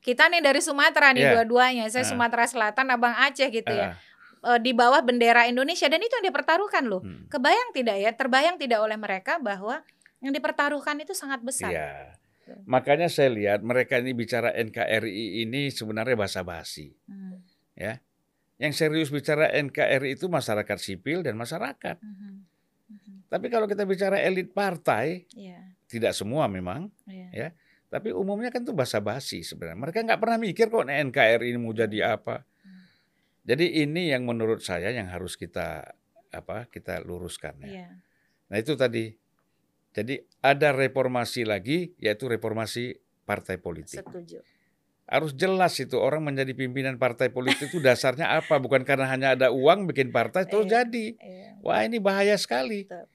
Kita 0.00 0.26
nih 0.26 0.40
dari 0.40 0.58
Sumatera 0.60 1.12
nih 1.12 1.22
Ya. 1.22 1.30
dua-duanya. 1.38 1.84
Saya 1.88 2.02
Ah. 2.02 2.10
Sumatera 2.10 2.44
Selatan, 2.48 2.88
Abang 2.88 3.14
Aceh 3.14 3.46
gitu 3.46 3.68
ya. 3.70 3.94
Eh, 4.40 4.58
di 4.58 4.72
bawah 4.72 5.04
bendera 5.04 5.44
Indonesia 5.44 5.86
dan 5.86 6.00
itu 6.00 6.12
yang 6.18 6.24
dia 6.24 6.34
pertaruhkan 6.34 6.88
loh. 6.88 7.04
hmm. 7.04 7.28
Kebayang 7.28 7.70
tidak 7.72 7.96
ya? 8.00 8.10
Terbayang 8.10 8.56
tidak 8.56 8.80
oleh 8.80 8.96
mereka 8.96 9.36
bahwa 9.38 9.84
yang 10.18 10.32
dipertaruhkan 10.32 10.96
itu 10.98 11.12
sangat 11.12 11.40
besar. 11.40 11.68
Makanya 12.66 13.08
saya 13.12 13.30
lihat 13.30 13.60
mereka 13.62 13.98
ini 13.98 14.14
bicara 14.14 14.50
NKRI 14.54 15.44
ini 15.46 15.70
sebenarnya 15.70 16.16
basa-basi. 16.16 16.94
Hmm. 17.06 17.42
Yang 18.60 18.72
serius 18.76 19.08
bicara 19.08 19.48
NKRI 19.56 20.20
itu 20.20 20.28
masyarakat 20.28 20.76
sipil 20.76 21.24
dan 21.24 21.40
masyarakat. 21.40 21.96
Mhm. 21.96 22.32
Mhm. 22.92 23.14
Tapi 23.32 23.46
kalau 23.48 23.64
kita 23.64 23.88
bicara 23.88 24.20
elit 24.20 24.52
partai, 24.52 25.24
Iya, 25.32 25.72
tidak 25.88 26.12
semua 26.12 26.44
memang, 26.44 26.92
iya. 27.08 27.28
Ya. 27.32 27.48
tapi 27.90 28.12
umumnya 28.14 28.52
kan 28.52 28.62
itu 28.62 28.76
basa-basi 28.76 29.42
sebenarnya. 29.42 29.80
Mereka 29.80 30.04
nggak 30.04 30.20
pernah 30.20 30.38
mikir 30.38 30.68
kok 30.68 30.86
NKRI 30.86 31.56
ini 31.56 31.58
mau 31.58 31.72
jadi 31.72 32.20
apa. 32.20 32.44
Jadi 33.40 33.82
ini 33.82 34.12
yang 34.12 34.28
menurut 34.28 34.60
saya 34.60 34.92
yang 34.92 35.08
harus 35.08 35.34
kita 35.34 35.96
apa 36.30 36.68
kita 36.68 37.00
luruskan 37.02 37.56
ya. 37.64 37.66
Iya. 37.66 37.88
Nah 38.52 38.56
itu 38.60 38.76
tadi. 38.76 39.16
Jadi 39.90 40.22
ada 40.40 40.70
reformasi 40.70 41.42
lagi 41.42 41.92
yaitu 41.98 42.30
reformasi 42.30 42.98
partai 43.26 43.58
politik. 43.58 44.02
Setuju. 44.02 44.38
Harus 45.10 45.34
jelas 45.34 45.74
itu 45.82 45.98
orang 45.98 46.22
menjadi 46.22 46.54
pimpinan 46.54 46.94
partai 46.94 47.34
politik 47.34 47.74
itu 47.74 47.82
dasarnya 47.82 48.30
apa? 48.38 48.62
Bukan 48.62 48.86
karena 48.86 49.10
hanya 49.10 49.34
ada 49.34 49.50
uang 49.50 49.90
bikin 49.90 50.14
partai 50.14 50.46
terus 50.46 50.70
Iya. 50.70 50.86
jadi. 50.86 51.06
Iya, 51.18 51.50
Wah 51.66 51.82
ini 51.82 51.98
bahaya 51.98 52.38
sekali. 52.38 52.86
Betul. 52.86 53.10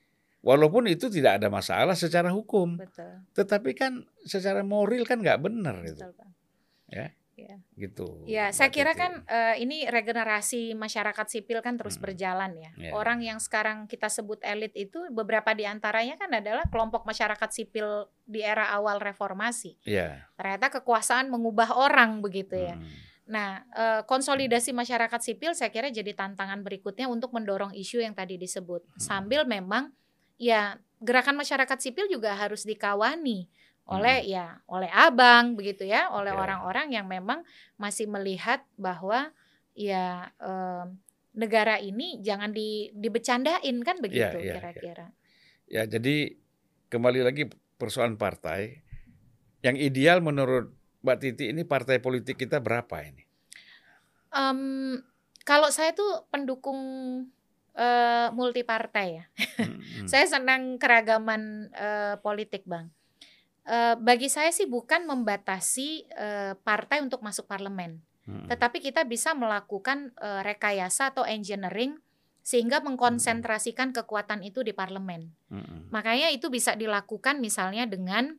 Walaupun 0.45 0.85
itu 0.85 1.09
tidak 1.09 1.41
ada 1.41 1.49
masalah 1.49 1.97
secara 1.97 2.29
hukum, 2.29 2.77
betul. 2.77 3.17
tetapi 3.33 3.73
kan 3.73 4.05
secara 4.29 4.61
moral 4.61 5.01
kan 5.01 5.17
nggak 5.17 5.41
benar 5.41 5.81
itu, 5.81 5.97
Betul, 5.97 6.13
Bang. 6.13 6.29
Gitu. 7.75 8.23
Ya, 8.23 8.49
saya 8.55 8.71
kira 8.71 8.95
kan 8.95 9.27
eh, 9.27 9.59
ini 9.59 9.83
regenerasi 9.85 10.71
masyarakat 10.73 11.27
sipil 11.27 11.59
kan 11.59 11.75
terus 11.75 11.99
Hmm. 11.99 12.07
berjalan 12.07 12.51
ya. 12.55 12.71
Ya. 12.79 12.91
Orang 12.95 13.19
yang 13.19 13.43
sekarang 13.43 13.85
kita 13.85 14.07
sebut 14.07 14.39
elit 14.41 14.71
itu 14.73 14.97
beberapa 15.11 15.51
di 15.51 15.67
antaranya 15.67 16.15
kan 16.15 16.31
adalah 16.31 16.63
kelompok 16.71 17.03
masyarakat 17.03 17.49
sipil 17.51 18.07
di 18.23 18.39
era 18.39 18.71
awal 18.71 19.03
reformasi. 19.03 19.75
ya. 19.83 20.25
Ternyata 20.39 20.71
kekuasaan 20.79 21.27
mengubah 21.27 21.75
orang 21.75 22.23
begitu 22.23 22.55
ya. 22.55 22.79
hmm, 22.79 23.13
Nah, 23.25 23.65
eh, 23.73 24.01
konsolidasi 24.05 24.69
masyarakat 24.69 25.17
sipil 25.17 25.57
saya 25.57 25.73
kira 25.73 25.89
jadi 25.89 26.13
tantangan 26.13 26.61
berikutnya 26.61 27.09
untuk 27.09 27.33
mendorong 27.33 27.73
isu 27.73 27.97
yang 27.99 28.13
tadi 28.13 28.37
disebut. 28.37 28.85
Hmm. 28.85 29.01
Sambil 29.01 29.49
memang 29.49 29.89
ya 30.37 30.77
gerakan 31.01 31.35
masyarakat 31.35 31.77
sipil 31.81 32.05
juga 32.07 32.37
harus 32.37 32.63
dikawani 32.63 33.49
oleh 33.85 34.25
ya 34.25 34.57
oleh 34.65 34.89
abang 34.89 35.53
begitu 35.53 35.85
ya, 35.85 36.09
oleh 36.09 36.33
Hmm. 36.33 36.41
Ya. 36.41 36.43
orang-orang 36.43 36.87
yang 36.89 37.05
memang 37.05 37.45
masih 37.77 38.09
melihat 38.09 38.65
bahwa 38.81 39.29
ya 39.77 40.33
em, 40.41 40.97
negara 41.35 41.77
ini 41.77 42.17
jangan 42.23 42.49
di 42.55 42.89
dibecandain 42.95 43.77
kan 43.85 43.99
begitu 44.01 44.37
ya, 44.41 44.41
ya. 44.41 44.53
kira-kira. 44.57 45.07
Ya, 45.65 45.83
jadi 45.85 46.37
kembali 46.89 47.21
lagi 47.25 47.49
persoalan 47.77 48.15
partai. 48.17 48.81
Yang 49.65 49.77
ideal 49.81 50.21
menurut 50.21 50.71
Mbak 51.01 51.17
Titi 51.21 51.49
ini 51.49 51.65
partai 51.65 51.97
politik 51.97 52.37
kita 52.37 52.61
berapa 52.61 53.01
ini? 53.01 53.25
Em, 54.33 55.01
kalau 55.45 55.69
saya 55.69 55.93
tuh 55.93 56.25
pendukung 56.33 56.81
eh, 57.75 58.27
multi 58.31 58.63
partai 58.63 59.07
ya. 59.21 59.25
Hmm, 59.59 59.77
hmm. 59.77 60.07
Saya 60.11 60.25
senang 60.29 60.79
keragaman 60.79 61.69
eh, 61.75 62.15
politik, 62.23 62.63
Bang. 62.63 62.89
Eh, 63.65 63.97
bagi 63.97 64.29
saya 64.29 64.53
sih 64.53 64.69
bukan 64.69 65.09
membatasi 65.09 66.05
eh, 66.13 66.53
partai 66.61 67.01
untuk 67.01 67.25
masuk 67.25 67.49
parlemen, 67.49 67.97
Hmm, 68.25 68.49
tetapi 68.49 68.81
kita 68.81 69.05
bisa 69.05 69.37
melakukan 69.37 70.09
eh, 70.17 70.41
rekayasa 70.41 71.13
atau 71.13 71.21
engineering 71.29 71.97
sehingga 72.41 72.81
mengkonsentrasikan 72.81 73.93
kekuatan 73.93 74.41
itu 74.41 74.61
di 74.65 74.73
parlemen. 74.73 75.29
hmm, 75.49 75.61
hmm. 75.61 75.81
Makanya 75.93 76.33
itu 76.33 76.49
bisa 76.49 76.73
dilakukan 76.77 77.37
misalnya 77.41 77.85
dengan 77.85 78.37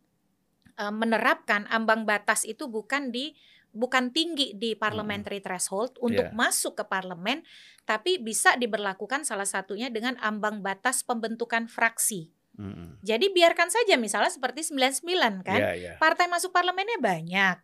eh, 0.78 0.94
menerapkan 0.94 1.66
ambang 1.70 2.06
batas 2.06 2.42
itu 2.46 2.66
bukan 2.70 3.10
di 3.10 3.34
bukan 3.76 4.08
tinggi 4.14 4.56
di 4.56 4.72
parliamentary 4.72 5.42
threshold 5.44 6.00
untuk 6.00 6.32
Iya. 6.32 6.34
masuk 6.34 6.80
ke 6.80 6.84
parlemen, 6.88 7.44
tapi 7.84 8.16
bisa 8.16 8.56
diberlakukan 8.56 9.22
salah 9.26 9.44
satunya 9.44 9.92
dengan 9.92 10.16
ambang 10.24 10.64
batas 10.64 11.04
pembentukan 11.04 11.68
fraksi. 11.68 12.32
Hmm, 12.56 12.72
hmm. 12.72 12.90
Jadi 13.04 13.28
biarkan 13.30 13.68
saja 13.68 13.94
misalnya 14.00 14.32
seperti 14.32 14.64
99 14.64 15.44
kan, 15.44 15.60
Ya, 15.60 15.72
ya. 15.76 15.92
partai 16.00 16.26
masuk 16.26 16.50
parlemennya 16.50 16.96
banyak. 16.98 17.56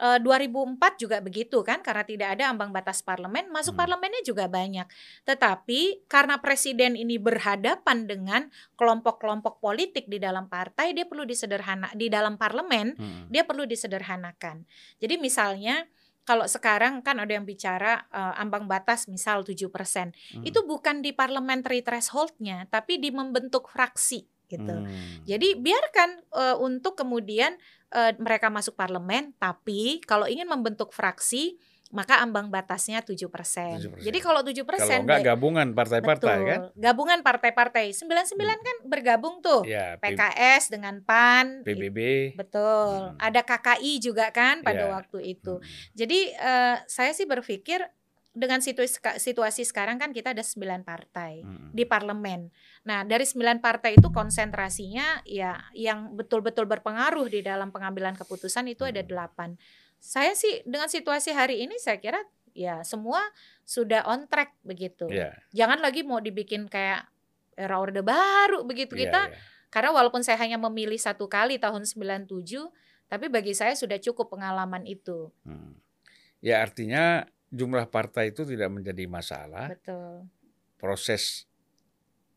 Eh, 0.00 0.16
2004 0.24 0.96
juga 0.96 1.20
begitu 1.20 1.60
kan 1.60 1.84
karena 1.84 2.00
tidak 2.08 2.32
ada 2.32 2.48
ambang 2.48 2.72
batas 2.72 3.04
parlemen 3.04 3.52
masuk 3.52 3.76
Hmm. 3.76 3.84
parlemennya 3.84 4.24
juga 4.24 4.48
banyak. 4.48 4.88
Tetapi 5.28 6.08
karena 6.08 6.40
presiden 6.40 6.96
ini 6.96 7.20
berhadapan 7.20 8.08
dengan 8.08 8.48
kelompok-kelompok 8.80 9.60
politik 9.60 10.08
di 10.08 10.16
dalam 10.16 10.48
partai 10.48 10.96
dia 10.96 11.04
perlu 11.04 11.28
disederhana 11.28 11.92
di 11.92 12.08
dalam 12.08 12.40
parlemen 12.40 12.96
Hmm, 12.96 13.28
dia 13.28 13.44
perlu 13.44 13.68
disederhanakan. 13.68 14.64
Jadi 15.04 15.20
misalnya 15.20 15.84
kalau 16.24 16.48
sekarang 16.48 17.04
kan 17.04 17.20
ada 17.20 17.36
yang 17.36 17.44
bicara 17.44 18.08
eh, 18.08 18.40
ambang 18.40 18.64
batas 18.64 19.04
misal 19.04 19.44
7%. 19.44 20.16
hmm. 20.32 20.48
Itu 20.48 20.64
bukan 20.64 21.04
di 21.04 21.12
parliamentary 21.12 21.84
thresholdnya 21.84 22.64
tapi 22.72 22.96
di 22.96 23.12
membentuk 23.12 23.68
fraksi 23.68 24.24
gitu. 24.50 24.74
Hmm. 24.82 24.90
Jadi 25.24 25.54
biarkan 25.54 26.10
eh, 26.34 26.56
untuk 26.58 26.98
kemudian 26.98 27.54
eh, 27.94 28.12
mereka 28.18 28.50
masuk 28.50 28.74
parlemen, 28.74 29.30
tapi 29.38 30.02
kalau 30.02 30.26
ingin 30.26 30.50
membentuk 30.50 30.90
fraksi 30.90 31.56
maka 31.90 32.22
ambang 32.22 32.54
batasnya 32.54 33.02
7%. 33.02 33.18
7%. 33.26 33.98
Jadi 33.98 34.18
kalau 34.22 34.46
7% 34.46 34.62
Kalau 34.62 35.02
enggak 35.02 35.26
gabungan 35.26 35.74
partai-partai 35.74 36.36
kan? 36.46 36.60
Gabungan 36.78 37.18
partai-partai. 37.26 37.90
99 37.90 38.38
kan 38.38 38.76
bergabung 38.86 39.42
tuh. 39.42 39.66
Ya, 39.66 39.98
PKS 39.98 40.70
dengan 40.70 41.02
PAN. 41.02 41.66
PBB. 41.66 42.32
Betul. 42.38 43.10
Hmm. 43.10 43.18
Ada 43.18 43.42
KKI 43.42 43.98
juga 43.98 44.30
kan 44.30 44.62
pada 44.62 44.86
Ya. 44.86 44.94
waktu 44.94 45.34
itu. 45.34 45.58
Hmm. 45.58 45.66
Jadi 45.98 46.30
eh, 46.30 46.76
saya 46.86 47.10
sih 47.10 47.26
berpikir 47.26 47.82
dengan 48.30 48.62
situasi, 48.62 49.02
situasi 49.18 49.66
sekarang 49.66 49.98
kan 49.98 50.14
kita 50.14 50.30
ada 50.30 50.46
9 50.46 50.86
partai 50.86 51.42
Hmm. 51.42 51.74
di 51.74 51.82
parlemen. 51.82 52.54
Nah, 52.86 53.02
dari 53.02 53.26
9 53.26 53.58
partai 53.58 53.98
itu 53.98 54.14
konsentrasinya 54.14 55.18
ya 55.26 55.58
yang 55.74 56.14
betul-betul 56.14 56.70
berpengaruh 56.70 57.26
di 57.26 57.42
dalam 57.42 57.74
pengambilan 57.74 58.14
keputusan 58.14 58.70
itu 58.70 58.86
ada 58.86 59.02
Hmm. 59.02 59.10
8. 59.10 59.50
Saya 59.98 60.32
sih 60.38 60.62
dengan 60.62 60.86
situasi 60.86 61.34
hari 61.34 61.66
ini 61.66 61.74
saya 61.82 61.98
kira 61.98 62.22
ya 62.54 62.86
semua 62.86 63.18
sudah 63.66 64.06
on 64.06 64.30
track 64.30 64.54
begitu. 64.62 65.10
Ya, 65.10 65.34
Jangan 65.50 65.82
lagi 65.82 66.06
mau 66.06 66.22
dibikin 66.22 66.70
kayak 66.70 67.10
era 67.58 67.76
orde 67.82 68.00
baru 68.00 68.62
begitu 68.64 68.94
ya, 68.96 69.00
kita 69.10 69.22
ya. 69.28 69.36
karena 69.68 69.90
walaupun 69.92 70.22
saya 70.22 70.38
hanya 70.40 70.56
memilih 70.56 70.96
satu 70.96 71.26
kali 71.26 71.58
tahun 71.58 71.82
97, 71.82 72.70
tapi 73.10 73.26
bagi 73.26 73.52
saya 73.58 73.74
sudah 73.74 73.98
cukup 73.98 74.30
pengalaman 74.32 74.86
itu. 74.86 75.34
Hmm. 75.42 75.76
Ya 76.40 76.62
artinya 76.64 77.26
jumlah 77.50 77.86
partai 77.86 78.30
itu 78.30 78.46
tidak 78.46 78.70
menjadi 78.70 79.04
masalah. 79.06 79.68
Betul. 79.68 80.26
Proses 80.78 81.44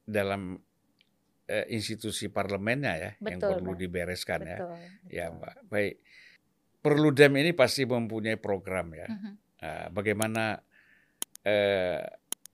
dalam 0.03 0.57
eh, 1.45 1.65
institusi 1.69 2.27
parlemennya 2.27 2.93
ya 2.95 3.11
yang 3.23 3.39
Betul, 3.39 3.49
perlu 3.55 3.71
Mbak. 3.71 3.79
dibereskan 3.79 4.39
ya. 4.43 4.57
Betul. 4.59 4.77
Ya 5.07 5.25
betul. 5.29 5.37
Mbak. 5.39 5.55
Baik. 5.69 5.95
Perludem 6.83 7.33
ini 7.39 7.51
pasti 7.55 7.87
mempunyai 7.87 8.35
program 8.35 8.91
ya. 8.91 9.07
Mhm, 9.07 9.31
Nah, 9.63 9.87
bagaimana 9.95 10.59
eh, 11.41 12.03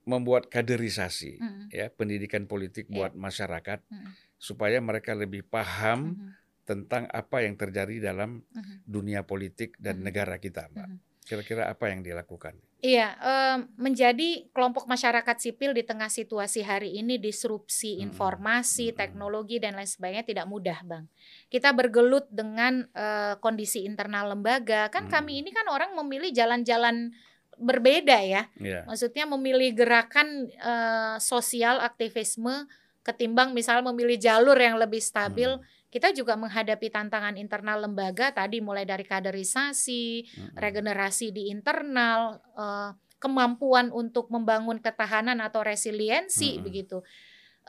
membuat 0.05 0.45
kaderisasi 0.45 1.37
mhm, 1.37 1.63
ya 1.69 1.89
pendidikan 1.89 2.45
politik 2.45 2.85
Iya. 2.85 2.93
buat 2.93 3.13
masyarakat 3.13 3.81
mhm, 3.85 4.09
supaya 4.37 4.77
mereka 4.77 5.13
lebih 5.13 5.41
paham 5.41 6.13
mhm, 6.13 6.29
tentang 6.65 7.09
apa 7.09 7.41
yang 7.41 7.57
terjadi 7.57 8.13
dalam 8.13 8.45
mhm, 8.45 8.85
dunia 8.85 9.25
politik 9.25 9.73
dan 9.77 10.01
Mhm. 10.01 10.05
negara 10.05 10.37
kita, 10.37 10.69
Mbak. 10.69 10.85
mhm. 10.85 10.97
Kira-kira 11.29 11.69
apa 11.69 11.93
yang 11.93 12.01
dilakukan? 12.01 12.57
Iya, 12.81 13.13
em, 13.21 13.69
menjadi 13.77 14.49
kelompok 14.49 14.89
masyarakat 14.89 15.37
sipil 15.37 15.77
di 15.77 15.85
tengah 15.85 16.09
situasi 16.09 16.65
hari 16.65 16.97
ini 16.97 17.21
disrupsi 17.21 18.01
informasi, 18.01 18.89
Mm-mm. 18.89 18.97
teknologi 18.97 19.61
dan 19.61 19.77
lain 19.77 19.85
sebagainya 19.85 20.25
tidak 20.25 20.49
mudah, 20.49 20.81
Bang. 20.81 21.05
Kita 21.53 21.69
bergelut 21.75 22.25
dengan 22.33 22.89
eh, 22.95 23.37
kondisi 23.43 23.85
internal 23.85 24.33
lembaga. 24.33 24.89
Kan 24.89 25.05
Mm. 25.05 25.11
kami 25.13 25.31
ini 25.45 25.53
kan 25.53 25.69
orang 25.69 25.93
memilih 25.93 26.33
jalan-jalan 26.33 27.13
berbeda 27.59 28.25
ya. 28.25 28.47
Ya. 28.57 28.87
Maksudnya 28.89 29.29
memilih 29.29 29.75
gerakan 29.75 30.49
eh, 30.49 31.15
sosial 31.21 31.83
aktivisme 31.83 32.65
ketimbang 33.03 33.51
misal 33.51 33.83
memilih 33.83 34.17
jalur 34.17 34.55
yang 34.55 34.79
lebih 34.79 35.03
stabil. 35.03 35.51
Hmm. 35.51 35.63
Kita 35.89 36.13
juga 36.13 36.37
menghadapi 36.37 36.93
tantangan 36.93 37.33
internal 37.35 37.89
lembaga 37.89 38.29
tadi 38.29 38.61
mulai 38.61 38.85
dari 38.85 39.01
kaderisasi, 39.01 40.25
regenerasi 40.53 41.33
di 41.33 41.49
internal, 41.49 42.37
eh, 42.57 42.89
kemampuan 43.19 43.91
untuk 43.91 44.31
membangun 44.31 44.79
ketahanan 44.79 45.43
atau 45.43 45.65
resiliensi 45.65 46.57
Mm-mm. 46.57 46.65
begitu. 46.65 46.97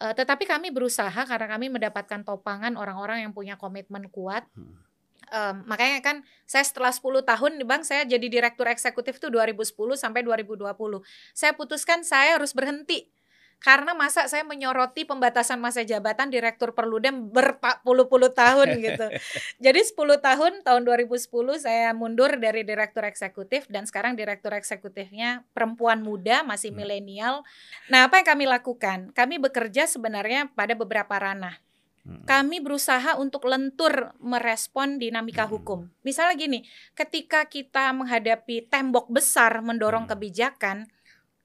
Eh, 0.00 0.14
tetapi 0.16 0.48
kami 0.48 0.72
berusaha 0.72 1.26
karena 1.28 1.46
kami 1.50 1.68
mendapatkan 1.68 2.24
topangan 2.24 2.78
orang-orang 2.80 3.28
yang 3.28 3.33
punya 3.37 3.61
komitmen 3.61 4.09
kuat. 4.09 4.48
Hmm. 4.56 4.80
Em, 5.30 5.62
makanya 5.68 6.02
kan 6.02 6.16
saya 6.42 6.66
setelah 6.66 6.90
10 6.90 7.22
tahun 7.22 7.61
nih 7.61 7.66
Bang, 7.68 7.83
saya 7.87 8.02
jadi 8.02 8.26
direktur 8.26 8.66
eksekutif 8.66 9.22
tuh 9.22 9.30
2010 9.30 9.94
sampai 9.94 10.26
2020. 10.26 11.04
Saya 11.37 11.52
putuskan 11.54 12.02
saya 12.02 12.40
harus 12.40 12.50
berhenti. 12.50 13.06
Karena 13.61 13.92
masa 13.92 14.25
saya 14.25 14.40
menyoroti 14.40 15.05
pembatasan 15.05 15.61
masa 15.61 15.85
jabatan 15.85 16.33
direktur 16.33 16.73
Perludem 16.73 17.29
berpuluh-puluh 17.29 18.33
tahun 18.33 18.73
gitu. 18.88 19.07
Jadi 19.61 19.81
10 19.85 19.96
tahun 20.16 20.53
tahun 20.64 20.83
2010 20.88 21.29
saya 21.61 21.92
mundur 21.92 22.40
dari 22.40 22.64
direktur 22.64 23.05
eksekutif 23.05 23.68
dan 23.68 23.85
sekarang 23.85 24.16
direktur 24.16 24.57
eksekutifnya 24.57 25.44
perempuan 25.53 26.01
muda 26.01 26.40
masih 26.40 26.73
Hmm. 26.73 26.81
milenial. 26.81 27.35
Nah, 27.92 28.09
apa 28.09 28.16
yang 28.23 28.27
kami 28.33 28.49
lakukan? 28.49 29.12
Kami 29.12 29.37
bekerja 29.37 29.85
sebenarnya 29.85 30.49
pada 30.57 30.73
beberapa 30.73 31.12
ranah 31.20 31.61
Hmm. 32.01 32.25
kami 32.25 32.64
berusaha 32.64 33.20
untuk 33.20 33.44
lentur 33.44 34.16
merespon 34.25 34.96
dinamika 34.96 35.44
Mm-mm. 35.44 35.53
hukum. 35.53 35.81
Misalnya 36.01 36.33
gini, 36.33 36.64
ketika 36.96 37.44
kita 37.44 37.92
menghadapi 37.92 38.73
tembok 38.73 39.12
besar 39.12 39.61
mendorong 39.61 40.09
kebijakan, 40.09 40.88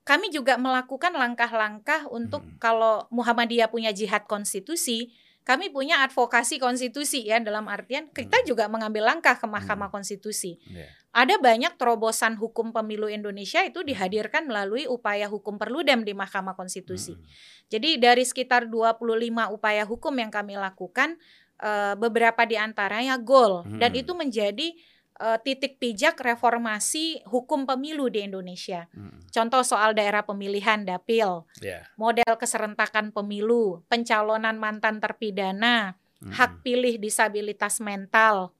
kami 0.05 0.29
juga 0.29 0.55
melakukan 0.61 1.17
langkah-langkah 1.17 2.05
untuk 2.13 2.45
Mm. 2.45 2.61
kalau 2.61 3.09
Muhammadiyah 3.09 3.73
punya 3.73 3.89
jihad 3.89 4.29
konstitusi, 4.29 5.09
kami 5.41 5.73
punya 5.73 6.05
advokasi 6.05 6.61
konstitusi 6.61 7.25
ya 7.25 7.41
dalam 7.41 7.65
artian 7.65 8.13
kita 8.13 8.41
Mm. 8.41 8.45
juga 8.45 8.69
mengambil 8.69 9.09
langkah 9.09 9.33
ke 9.33 9.49
Mahkamah 9.49 9.89
Konstitusi. 9.89 10.61
Ya. 10.69 10.85
Ada 11.15 11.41
banyak 11.41 11.79
terobosan 11.79 12.37
hukum 12.37 12.69
pemilu 12.69 13.09
Indonesia 13.09 13.65
itu 13.65 13.81
dihadirkan 13.81 14.45
melalui 14.45 14.85
upaya 14.85 15.25
hukum 15.25 15.57
perludem 15.57 16.03
di 16.05 16.11
Mahkamah 16.11 16.59
Konstitusi. 16.59 17.15
Hmm. 17.15 17.23
Jadi 17.71 17.95
dari 17.97 18.27
sekitar 18.27 18.67
25 18.67 19.47
upaya 19.47 19.87
hukum 19.87 20.11
yang 20.11 20.27
kami 20.27 20.59
lakukan, 20.59 21.15
eh, 21.55 21.95
beberapa 21.95 22.43
di 22.43 22.59
antaranya 22.59 23.15
goal 23.15 23.63
dan 23.79 23.95
Hmm. 23.95 24.01
itu 24.03 24.11
menjadi 24.11 24.75
eh, 25.15 25.39
titik 25.43 25.79
pijak 25.79 26.19
reformasi 26.19 27.23
hukum 27.27 27.63
pemilu 27.63 28.11
di 28.11 28.27
Indonesia. 28.27 28.91
Hmm. 28.91 29.23
Contoh 29.31 29.63
soal 29.63 29.95
daerah 29.95 30.27
pemilihan 30.27 30.83
dapil, 30.83 31.47
Ya. 31.63 31.87
model 31.95 32.35
keserentakan 32.35 33.15
pemilu, 33.15 33.83
pencalonan 33.87 34.59
mantan 34.59 34.99
terpidana, 34.99 35.95
Hmm. 36.19 36.31
hak 36.35 36.63
pilih 36.63 36.99
disabilitas 36.99 37.79
mental, 37.79 38.51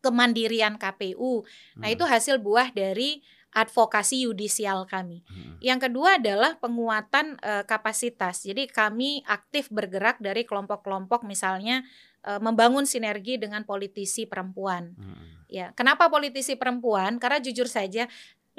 kemandirian 0.00 0.80
KPU. 0.80 1.44
Nah, 1.76 1.88
Hmm. 1.88 1.94
itu 1.94 2.04
hasil 2.08 2.40
buah 2.40 2.72
dari 2.72 3.20
advokasi 3.50 4.30
yudisial 4.30 4.86
kami. 4.86 5.26
Hmm. 5.26 5.58
Yang 5.58 5.90
kedua 5.90 6.22
adalah 6.22 6.54
penguatan 6.62 7.34
eh, 7.42 7.66
kapasitas. 7.66 8.46
Jadi 8.46 8.70
kami 8.70 9.26
aktif 9.26 9.66
bergerak 9.74 10.22
dari 10.22 10.46
kelompok-kelompok 10.46 11.26
misalnya 11.26 11.82
eh, 12.26 12.40
membangun 12.40 12.84
sinergi 12.84 13.40
dengan 13.40 13.64
politisi 13.64 14.24
perempuan. 14.28 14.92
Hmm. 14.96 15.44
Ya, 15.50 15.74
kenapa 15.74 16.06
politisi 16.06 16.54
perempuan? 16.54 17.18
Karena 17.18 17.42
jujur 17.42 17.66
saja 17.66 18.06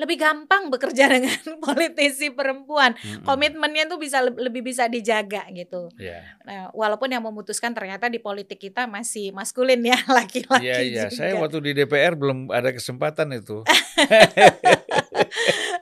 lebih 0.02 0.18
gampang 0.18 0.68
bekerja 0.68 1.06
dengan 1.14 1.38
politisi 1.62 2.34
perempuan. 2.34 2.98
Hmm. 2.98 3.22
Komitmennya 3.22 3.86
tuh 3.86 4.02
bisa 4.02 4.18
leb- 4.20 4.42
lebih 4.42 4.66
bisa 4.66 4.90
dijaga 4.90 5.46
gitu. 5.52 5.94
Ya. 5.96 6.26
Nah, 6.42 6.74
walaupun 6.74 7.08
yang 7.08 7.22
memutuskan 7.22 7.72
ternyata 7.72 8.10
di 8.10 8.18
politik 8.18 8.58
kita 8.58 8.90
masih 8.90 9.30
maskulin 9.30 9.78
ya 9.80 10.02
laki-laki 10.18 10.66
Iya, 10.66 10.78
iya. 10.82 11.06
juga. 11.06 11.14
Saya 11.14 11.38
waktu 11.38 11.62
di 11.62 11.72
DPR 11.78 12.18
belum 12.18 12.50
ada 12.50 12.74
kesempatan 12.74 13.30
itu. 13.32 13.62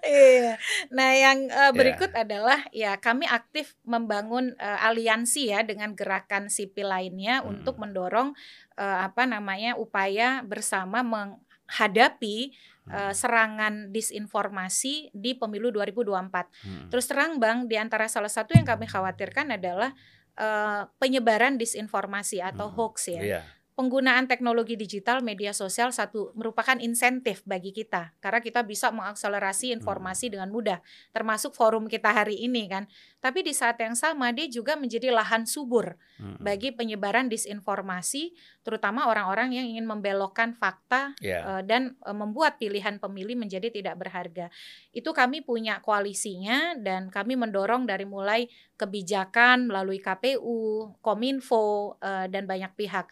Iya. 0.01 0.58
Nah, 0.89 1.10
yang 1.13 1.39
eh, 1.47 1.71
berikut 1.71 2.10
adalah 2.13 2.65
ya 2.71 2.97
kami 2.97 3.25
aktif 3.25 3.77
membangun 3.86 4.58
eh, 4.58 4.79
aliansi 4.82 5.53
ya 5.53 5.62
dengan 5.62 5.93
gerakan 5.93 6.49
sipil 6.49 6.89
lainnya 6.89 7.41
Hmm. 7.41 7.53
untuk 7.55 7.77
mendorong 7.77 8.34
eh, 8.75 8.99
apa 9.05 9.25
namanya 9.25 9.77
upaya 9.77 10.41
bersama 10.41 11.05
menghadapi 11.05 12.53
Hmm. 12.89 13.13
serangan 13.13 13.73
disinformasi 13.93 15.13
di 15.13 15.38
pemilu 15.38 15.69
2024. 15.69 16.49
Hmm. 16.65 16.89
Terus 16.89 17.06
terang 17.06 17.38
Bang, 17.38 17.69
di 17.69 17.78
antara 17.78 18.10
salah 18.10 18.32
satu 18.32 18.58
yang 18.58 18.65
kami 18.65 18.89
khawatirkan 18.89 19.54
adalah 19.54 19.93
eh, 20.39 20.82
penyebaran 21.04 21.60
disinformasi 21.60 22.39
atau 22.39 22.71
Hmm. 22.71 22.75
hoax 22.80 23.12
ya 23.12 23.21
Iya. 23.21 23.41
Penggunaan 23.79 24.27
teknologi 24.27 24.75
digital 24.75 25.23
media 25.23 25.55
sosial 25.55 25.95
satu 25.95 26.35
merupakan 26.35 26.75
insentif 26.83 27.39
bagi 27.47 27.71
kita 27.71 28.11
karena 28.19 28.43
kita 28.43 28.59
bisa 28.67 28.91
mengakselerasi 28.91 29.71
informasi 29.71 30.27
dengan 30.27 30.51
mudah 30.51 30.83
termasuk 31.15 31.55
forum 31.55 31.87
kita 31.87 32.11
hari 32.11 32.35
ini 32.43 32.67
kan 32.67 32.91
tapi 33.23 33.39
di 33.39 33.55
saat 33.55 33.79
yang 33.79 33.95
sama 33.95 34.35
dia 34.35 34.51
juga 34.51 34.75
menjadi 34.75 35.15
lahan 35.15 35.47
subur 35.47 35.95
Hmm. 36.19 36.35
bagi 36.43 36.75
penyebaran 36.75 37.31
disinformasi 37.31 38.35
terutama 38.67 39.07
orang-orang 39.07 39.55
yang 39.55 39.63
ingin 39.71 39.87
membelokkan 39.87 40.51
fakta 40.51 41.15
Ya. 41.23 41.39
eh, 41.47 41.63
dan 41.63 41.95
eh, 42.03 42.11
membuat 42.11 42.59
pilihan 42.59 42.99
pemilih 42.99 43.39
menjadi 43.39 43.71
tidak 43.71 43.95
berharga. 43.95 44.51
Itu 44.91 45.15
kami 45.15 45.39
punya 45.47 45.79
koalisinya 45.79 46.75
dan 46.75 47.07
kami 47.07 47.39
mendorong 47.39 47.87
dari 47.87 48.03
mulai 48.03 48.51
kebijakan 48.75 49.71
melalui 49.71 50.03
KPU, 50.03 50.91
Kominfo 50.99 51.95
eh, 52.03 52.27
dan 52.27 52.43
banyak 52.43 52.75
pihak. 52.75 53.07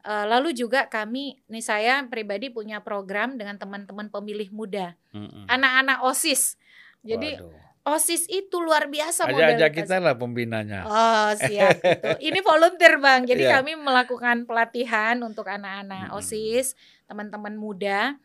Eh, 0.00 0.26
lalu 0.26 0.52
juga 0.52 0.86
kami, 0.86 1.36
nih 1.44 1.60
saya 1.60 2.00
pribadi 2.04 2.48
punya 2.48 2.80
program 2.80 3.36
dengan 3.36 3.54
teman-teman 3.54 4.08
pemilih 4.08 4.48
muda, 4.48 4.96
Hmm. 5.10 5.44
anak-anak 5.44 6.00
OSIS. 6.02 6.56
Jadi 7.00 7.36
Waduh. 7.36 7.52
OSIS 7.80 8.24
itu 8.26 8.56
luar 8.58 8.86
biasa 8.86 9.24
Ajak-ajak 9.24 9.56
modalitas. 9.72 9.76
kita 9.76 9.96
lah 9.98 10.14
pembinanya. 10.14 10.80
Oh 10.84 11.28
siap 11.34 11.80
gitu. 11.84 12.08
Ini 12.18 12.40
volunteer 12.40 12.96
bang. 12.96 13.24
Jadi 13.24 13.44
Iya. 13.44 13.56
kami 13.56 13.72
melakukan 13.74 14.44
pelatihan 14.44 15.16
untuk 15.20 15.44
anak-anak 15.44 16.08
Mm-mm. 16.08 16.16
osis, 16.16 16.76
teman-teman 17.04 17.56
muda, 17.56 18.16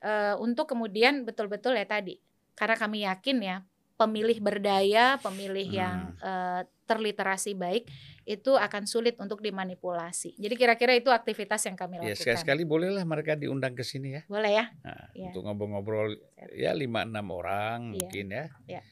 eh, 0.00 0.34
untuk 0.36 0.66
kemudian 0.66 1.22
betul-betul 1.22 1.74
ya 1.74 1.86
tadi. 1.86 2.18
Karena 2.54 2.74
kami 2.74 3.02
yakin 3.02 3.38
ya 3.38 3.56
pemilih 3.94 4.38
berdaya, 4.40 5.18
pemilih 5.18 5.68
yang 5.68 5.96
eh, 6.18 6.62
terliterasi 6.90 7.54
baik 7.54 7.86
itu 8.26 8.58
akan 8.58 8.82
sulit 8.84 9.14
untuk 9.16 9.38
dimanipulasi. 9.38 10.34
Jadi 10.34 10.54
kira-kira 10.54 10.90
itu 10.92 11.08
aktivitas 11.08 11.62
yang 11.62 11.78
kami 11.78 12.02
Ya 12.02 12.10
lakukan. 12.10 12.18
sekali-sekali 12.18 12.62
bolehlah 12.66 13.06
mereka 13.06 13.38
diundang 13.38 13.78
ke 13.78 13.86
sini 13.86 14.18
ya. 14.18 14.22
Boleh 14.26 14.50
ya? 14.50 14.64
Nah, 14.82 15.06
Iya. 15.14 15.30
Untuk 15.30 15.46
ngobrol-ngobrol 15.46 16.18
ya 16.50 16.74
lima 16.74 17.06
enam 17.06 17.30
orang 17.30 17.94
Iya. 17.94 17.94
mungkin 17.94 18.26
ya. 18.28 18.44
Iya. 18.66 18.82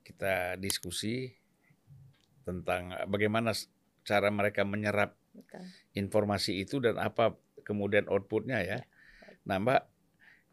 Kita 0.00 0.34
diskusi 0.54 1.34
tentang 2.42 2.94
eh, 2.94 3.06
bagaimana 3.06 3.50
cara 4.02 4.30
mereka 4.30 4.62
menyerap 4.62 5.18
Betul. 5.34 5.66
informasi 5.94 6.62
itu 6.62 6.78
dan 6.78 6.96
apa 6.96 7.34
kemudian 7.62 8.06
outputnya 8.06 8.62
ya. 8.62 8.78
Nah 9.44 9.58
Mbak, 9.58 9.82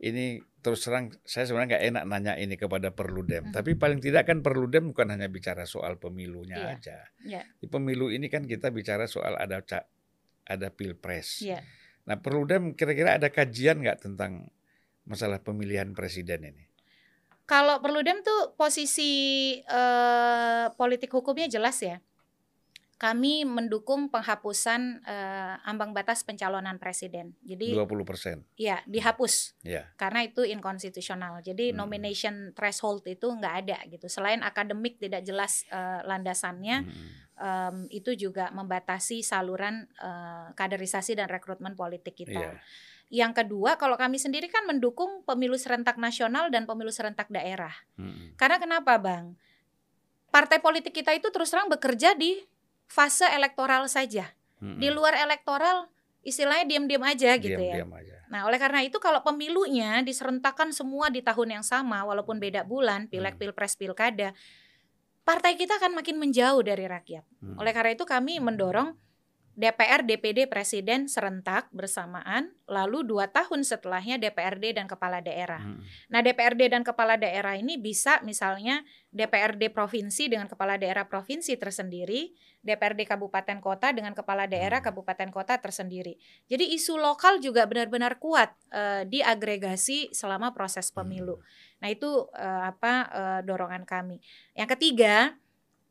ini 0.02 0.42
terus 0.68 0.84
terang 0.84 1.08
saya 1.24 1.48
sebenarnya 1.48 1.80
nggak 1.80 1.86
enak 1.96 2.04
nanya 2.12 2.34
ini 2.36 2.60
kepada 2.60 2.92
Perludem, 2.92 3.48
Mhm. 3.48 3.54
tapi 3.56 3.80
paling 3.80 4.04
tidak 4.04 4.28
kan 4.28 4.44
Perludem 4.44 4.92
bukan 4.92 5.16
hanya 5.16 5.32
bicara 5.32 5.64
soal 5.64 5.96
pemilunya 5.96 6.60
Iya. 6.60 6.72
aja. 6.76 6.98
Iya. 7.24 7.42
Di 7.56 7.72
pemilu 7.72 8.12
ini 8.12 8.28
kan 8.28 8.44
kita 8.44 8.68
bicara 8.76 9.08
soal 9.08 9.40
ada 9.40 9.64
ada 10.44 10.68
pilpres. 10.68 11.40
Iya. 11.40 11.64
Nah 12.04 12.20
Perludem 12.20 12.76
kira-kira 12.76 13.16
ada 13.16 13.32
kajian 13.32 13.80
nggak 13.80 14.04
tentang 14.04 14.52
masalah 15.08 15.40
pemilihan 15.40 15.96
presiden 15.96 16.52
ini? 16.52 16.68
Kalau 17.48 17.80
Perludem 17.80 18.20
tuh 18.28 18.52
posisi 18.60 19.12
eh, 19.64 20.66
politik 20.76 21.08
hukumnya 21.16 21.48
jelas 21.48 21.80
ya. 21.80 22.04
Kami 22.98 23.46
mendukung 23.46 24.10
penghapusan 24.10 25.06
eh, 25.06 25.56
ambang 25.70 25.94
batas 25.94 26.26
pencalonan 26.26 26.82
presiden. 26.82 27.38
Jadi 27.46 27.78
20 27.78 28.02
persen. 28.02 28.42
ya 28.58 28.82
dihapus 28.90 29.54
Ya. 29.62 29.86
karena 30.02 30.26
itu 30.26 30.42
inkonstitusional. 30.42 31.46
Jadi 31.46 31.70
Hmm. 31.72 31.86
nomination 31.86 32.58
threshold 32.58 33.06
itu 33.06 33.30
nggak 33.30 33.56
ada 33.66 33.78
gitu. 33.86 34.10
Selain 34.10 34.42
akademik 34.42 34.98
tidak 34.98 35.22
jelas 35.22 35.62
eh, 35.70 36.02
landasannya, 36.10 36.90
Mm. 36.90 37.10
em, 37.38 37.78
itu 37.94 38.18
juga 38.18 38.50
membatasi 38.50 39.22
saluran 39.22 39.86
eh, 40.02 40.50
kaderisasi 40.58 41.14
dan 41.14 41.30
rekrutmen 41.30 41.78
politik 41.78 42.18
kita. 42.18 42.34
Iya. 42.34 42.58
Yang 43.08 43.46
kedua, 43.46 43.78
kalau 43.78 43.96
kami 43.96 44.18
sendiri 44.18 44.50
kan 44.50 44.66
mendukung 44.66 45.22
pemilu 45.24 45.54
serentak 45.56 45.96
nasional 45.96 46.50
dan 46.50 46.66
pemilu 46.66 46.90
serentak 46.90 47.30
daerah. 47.30 47.72
Mm. 47.96 48.34
Karena 48.36 48.58
kenapa, 48.58 48.98
Bang? 48.98 49.38
Partai 50.28 50.60
politik 50.60 50.92
kita 50.92 51.16
itu 51.16 51.30
terus 51.32 51.48
terang 51.48 51.70
bekerja 51.72 52.18
di 52.18 52.36
fase 52.88 53.28
elektoral 53.30 53.86
saja. 53.92 54.34
Mm. 54.64 54.80
Di 54.82 54.88
luar 54.90 55.14
elektoral 55.20 55.92
istilahnya 56.26 56.66
diam-diam 56.66 57.04
aja 57.04 57.38
gitu 57.38 57.56
ya. 57.56 57.84
Diam-diam 57.84 57.94
aja. 57.94 58.16
Nah, 58.28 58.44
oleh 58.44 58.60
karena 58.60 58.84
itu 58.84 59.00
kalau 59.00 59.24
pemilunya 59.24 60.04
diserentakkan 60.04 60.76
semua 60.76 61.08
di 61.08 61.24
tahun 61.24 61.60
yang 61.60 61.66
sama 61.66 62.04
walaupun 62.04 62.44
beda 62.44 62.68
bulan, 62.68 63.08
pileg, 63.08 63.40
Hmm. 63.40 63.42
pilpres, 63.48 63.80
pilkada, 63.80 64.36
partai 65.24 65.56
kita 65.56 65.80
akan 65.80 65.96
makin 65.96 66.20
menjauh 66.20 66.60
dari 66.60 66.84
rakyat. 66.88 67.24
Hmm. 67.40 67.56
Oleh 67.56 67.72
karena 67.72 67.96
itu 67.96 68.04
kami 68.04 68.44
mendorong 68.44 68.96
DPR, 69.58 70.06
DPD, 70.06 70.46
Presiden 70.46 71.10
serentak 71.10 71.66
bersamaan, 71.74 72.54
lalu 72.70 73.02
dua 73.02 73.34
tahun 73.34 73.66
setelahnya 73.66 74.22
DPRD 74.22 74.78
dan 74.78 74.86
Kepala 74.86 75.18
Daerah. 75.18 75.66
Hmm. 75.66 75.82
Nah 76.14 76.22
DPRD 76.22 76.70
dan 76.70 76.86
Kepala 76.86 77.18
Daerah 77.18 77.58
ini 77.58 77.82
bisa 77.82 78.22
misalnya 78.22 78.86
DPRD 79.10 79.74
Provinsi 79.74 80.30
dengan 80.30 80.46
Kepala 80.46 80.78
Daerah 80.78 81.10
Provinsi 81.10 81.58
tersendiri, 81.58 82.38
DPRD 82.62 83.10
Kabupaten 83.10 83.58
Kota 83.58 83.90
dengan 83.90 84.14
Kepala 84.14 84.46
Daerah 84.46 84.78
Hmm. 84.78 84.94
Kabupaten 84.94 85.34
Kota 85.34 85.58
tersendiri. 85.58 86.22
Jadi 86.46 86.78
isu 86.78 87.02
lokal 87.02 87.42
juga 87.42 87.66
benar-benar 87.66 88.22
kuat 88.22 88.54
eh, 88.70 89.10
diagregasi 89.10 90.14
selama 90.14 90.54
proses 90.54 90.94
pemilu. 90.94 91.42
Nah 91.82 91.90
itu 91.90 92.30
eh, 92.38 92.62
apa 92.70 92.94
eh, 93.10 93.40
dorongan 93.42 93.90
kami. 93.90 94.22
Yang 94.54 94.78
ketiga, 94.78 95.34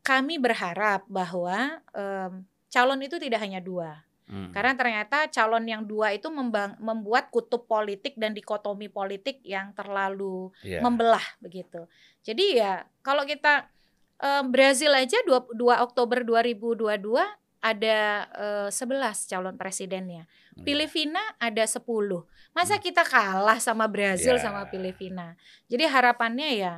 kami 0.07 0.39
berharap 0.39 1.03
bahwa 1.11 1.83
em, 1.91 2.47
calon 2.67 2.99
itu 2.99 3.15
tidak 3.17 3.39
hanya 3.39 3.59
dua. 3.59 4.03
Hmm. 4.27 4.51
Karena 4.51 4.75
ternyata 4.75 5.31
calon 5.31 5.63
yang 5.63 5.87
dua 5.87 6.11
itu 6.11 6.27
membang- 6.27 6.75
membuat 6.83 7.31
kutub 7.31 7.63
politik 7.63 8.19
dan 8.19 8.35
dikotomi 8.35 8.91
politik 8.91 9.39
yang 9.41 9.71
terlalu 9.71 10.51
Iya. 10.61 10.83
membelah 10.83 11.23
begitu. 11.39 11.87
Jadi 12.21 12.59
ya 12.59 12.83
kalau 13.01 13.23
kita 13.23 13.71
eh, 14.17 14.43
Brazil 14.43 14.91
aja 14.91 15.15
2, 15.23 15.53
2 15.53 15.77
Oktober 15.79 16.25
2022 16.25 17.21
ada 17.61 17.97
eh, 18.35 18.69
11 18.73 19.29
calon 19.29 19.55
presidennya. 19.55 20.25
Iya. 20.57 20.63
Filipina 20.65 21.21
ada 21.37 21.63
10. 21.63 22.25
Masa 22.51 22.81
kita 22.81 23.05
kalah 23.05 23.61
sama 23.61 23.85
Brazil 23.87 24.35
Ya. 24.35 24.43
sama 24.43 24.65
Filipina. 24.67 25.37
Jadi 25.69 25.85
harapannya 25.87 26.49
ya 26.51 26.73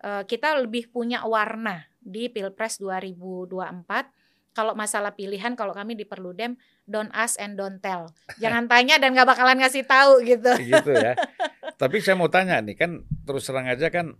eh, 0.00 0.22
kita 0.24 0.56
lebih 0.56 0.88
punya 0.88 1.20
warna 1.26 1.84
di 1.98 2.30
Pilpres 2.30 2.78
2024. 2.80 4.14
Kalau 4.58 4.74
masalah 4.74 5.14
pilihan 5.14 5.54
kalau 5.54 5.70
kami 5.70 5.94
di 5.94 6.02
Perludem 6.02 6.58
don't 6.82 7.14
ask 7.14 7.38
and 7.38 7.54
don't 7.54 7.78
tell. 7.78 8.10
Jangan 8.42 8.66
tanya 8.66 8.98
dan 8.98 9.14
nggak 9.14 9.28
bakalan 9.28 9.54
ngasih 9.56 9.86
tahu 9.86 10.18
gitu. 10.26 10.50
gitu 10.58 10.90
ya. 10.90 11.14
Tapi 11.80 12.02
saya 12.02 12.18
mau 12.18 12.26
tanya 12.26 12.58
nih 12.58 12.74
kan 12.74 12.90
terus 13.22 13.46
terang 13.46 13.70
aja 13.70 13.86
kan 13.86 14.18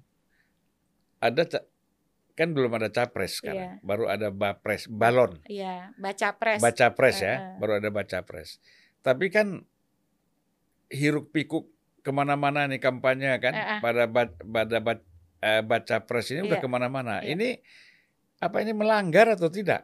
ada 1.18 1.42
kan 2.38 2.54
belum 2.54 2.70
ada 2.70 2.86
capres 2.86 3.42
sekarang, 3.42 3.82
Iya. 3.82 3.82
baru 3.82 4.06
ada 4.06 4.30
bapres, 4.30 4.86
balon, 4.86 5.42
Iya, 5.44 5.90
baca 5.98 6.38
pres. 6.38 6.62
baca 6.62 6.86
pres 6.94 7.18
ya, 7.18 7.34
Heeh. 7.34 7.58
baru 7.58 7.82
ada 7.82 7.90
baca 7.90 8.18
pres. 8.22 8.62
Tapi 9.02 9.26
kan 9.26 9.66
hiruk 10.88 11.28
pikuk 11.28 11.66
ke 11.98 12.10
mana-mana 12.10 12.64
nih 12.64 12.78
kampanye 12.78 13.34
kan, 13.36 13.82
pada 13.82 14.06
ba- 14.06 14.38
pada 14.38 14.78
ba- 14.78 15.02
eh, 15.40 15.62
baca 15.62 15.98
pres 16.00 16.30
ini 16.30 16.46
udah 16.46 16.56
Iya. 16.56 16.62
ke 16.62 16.68
mana-mana. 16.70 17.14
Iya. 17.20 17.34
Ini 17.34 17.48
apa 18.38 18.62
ini 18.62 18.70
melanggar 18.70 19.26
atau 19.28 19.50
tidak? 19.50 19.82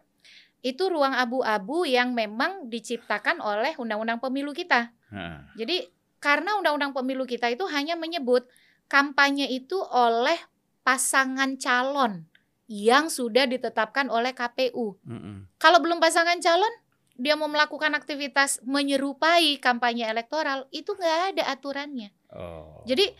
Itu 0.64 0.88
ruang 0.88 1.12
abu-abu 1.12 1.84
yang 1.84 2.16
memang 2.16 2.72
diciptakan 2.72 3.44
oleh 3.44 3.76
undang-undang 3.76 4.16
pemilu 4.16 4.56
kita. 4.56 4.96
Nah, 5.12 5.44
Jadi 5.60 5.84
karena 6.24 6.56
undang-undang 6.56 6.96
pemilu 6.96 7.28
kita 7.28 7.52
itu 7.52 7.68
hanya 7.68 8.00
menyebut 8.00 8.48
kampanye 8.88 9.44
itu 9.52 9.76
oleh 9.92 10.40
pasangan 10.80 11.60
calon 11.60 12.24
yang 12.64 13.12
sudah 13.12 13.44
ditetapkan 13.44 14.08
oleh 14.08 14.32
KPU. 14.32 14.96
mm-mm. 15.04 15.60
Kalau 15.60 15.84
belum 15.84 16.00
pasangan 16.00 16.40
calon, 16.40 16.72
dia 17.14 17.36
mau 17.36 17.46
melakukan 17.46 17.92
aktivitas 17.92 18.64
menyerupai 18.64 19.60
kampanye 19.60 20.08
elektoral, 20.08 20.64
itu 20.72 20.96
nggak 20.96 21.36
ada 21.36 21.44
aturannya. 21.52 22.08
Oh. 22.32 22.80
Jadi 22.88 23.12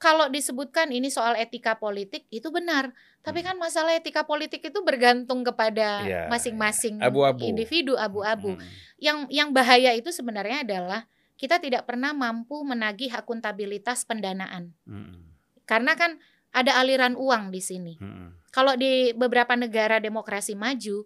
kalau 0.00 0.32
disebutkan 0.32 0.88
ini 0.96 1.12
soal 1.12 1.36
etika 1.36 1.76
politik 1.76 2.24
itu 2.32 2.48
benar, 2.48 2.96
tapi 3.20 3.44
Hmm. 3.44 3.52
kan 3.52 3.56
masalah 3.60 3.92
etika 3.92 4.24
politik 4.24 4.64
itu 4.64 4.80
bergantung 4.80 5.44
kepada 5.44 6.08
Iya, 6.08 6.22
masing-masing 6.32 7.04
Abu-abu. 7.04 7.44
individu 7.44 8.00
abu-abu. 8.00 8.56
Mm. 8.56 8.64
Yang 8.96 9.18
yang 9.28 9.48
bahaya 9.52 9.92
itu 9.92 10.08
sebenarnya 10.08 10.64
adalah 10.64 11.04
kita 11.36 11.60
tidak 11.60 11.84
pernah 11.84 12.16
mampu 12.16 12.64
menagih 12.64 13.12
akuntabilitas 13.12 14.08
pendanaan. 14.08 14.72
Mm-mm. 14.88 15.20
Karena 15.68 15.92
kan 16.00 16.16
ada 16.48 16.80
aliran 16.80 17.12
uang 17.12 17.52
di 17.52 17.60
sini. 17.60 18.00
Mm-mm. 18.00 18.40
Kalau 18.56 18.80
di 18.80 19.12
beberapa 19.12 19.52
negara 19.52 20.00
demokrasi 20.00 20.56
maju, 20.56 21.04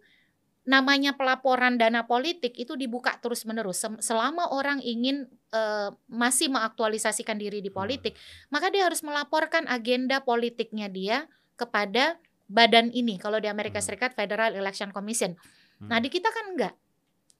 namanya 0.64 1.12
pelaporan 1.12 1.76
dana 1.76 2.08
politik 2.08 2.56
itu 2.56 2.72
dibuka 2.74 3.20
terus-menerus. 3.20 3.84
Selama 4.00 4.48
orang 4.48 4.80
ingin 4.80 5.28
eh, 5.52 5.90
masih 6.08 6.48
mengaktualisasikan 6.48 7.36
diri 7.36 7.60
di 7.60 7.68
politik, 7.68 8.16
maka 8.48 8.72
dia 8.72 8.88
harus 8.88 9.04
melaporkan 9.04 9.68
agenda 9.68 10.24
politiknya 10.24 10.88
dia 10.88 11.28
kepada 11.54 12.18
badan 12.48 12.90
ini. 12.92 13.20
Kalau 13.20 13.40
di 13.40 13.48
Amerika 13.48 13.80
Hmm. 13.80 13.86
Serikat 13.92 14.16
Federal 14.16 14.52
Election 14.56 14.92
Commission. 14.92 15.36
Nah 15.84 16.00
Mm. 16.00 16.04
di 16.04 16.08
kita 16.12 16.28
kan 16.32 16.44
enggak. 16.56 16.74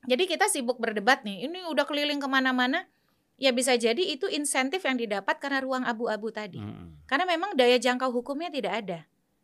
Jadi 0.04 0.24
kita 0.28 0.46
sibuk 0.52 0.76
berdebat 0.76 1.24
nih. 1.24 1.48
Ini 1.48 1.64
udah 1.68 1.88
keliling 1.88 2.20
ke 2.20 2.28
mana-mana. 2.28 2.84
Ya 3.40 3.50
bisa 3.50 3.74
jadi 3.74 3.98
itu 3.98 4.30
insentif 4.30 4.84
yang 4.84 5.00
didapat 5.00 5.40
karena 5.40 5.64
ruang 5.64 5.82
abu-abu 5.82 6.30
tadi. 6.30 6.60
Mm-mm. 6.60 7.08
Karena 7.08 7.24
memang 7.26 7.56
daya 7.56 7.80
jangkau 7.80 8.12
hukumnya 8.12 8.52
tidak 8.52 8.84
ada. 8.84 8.98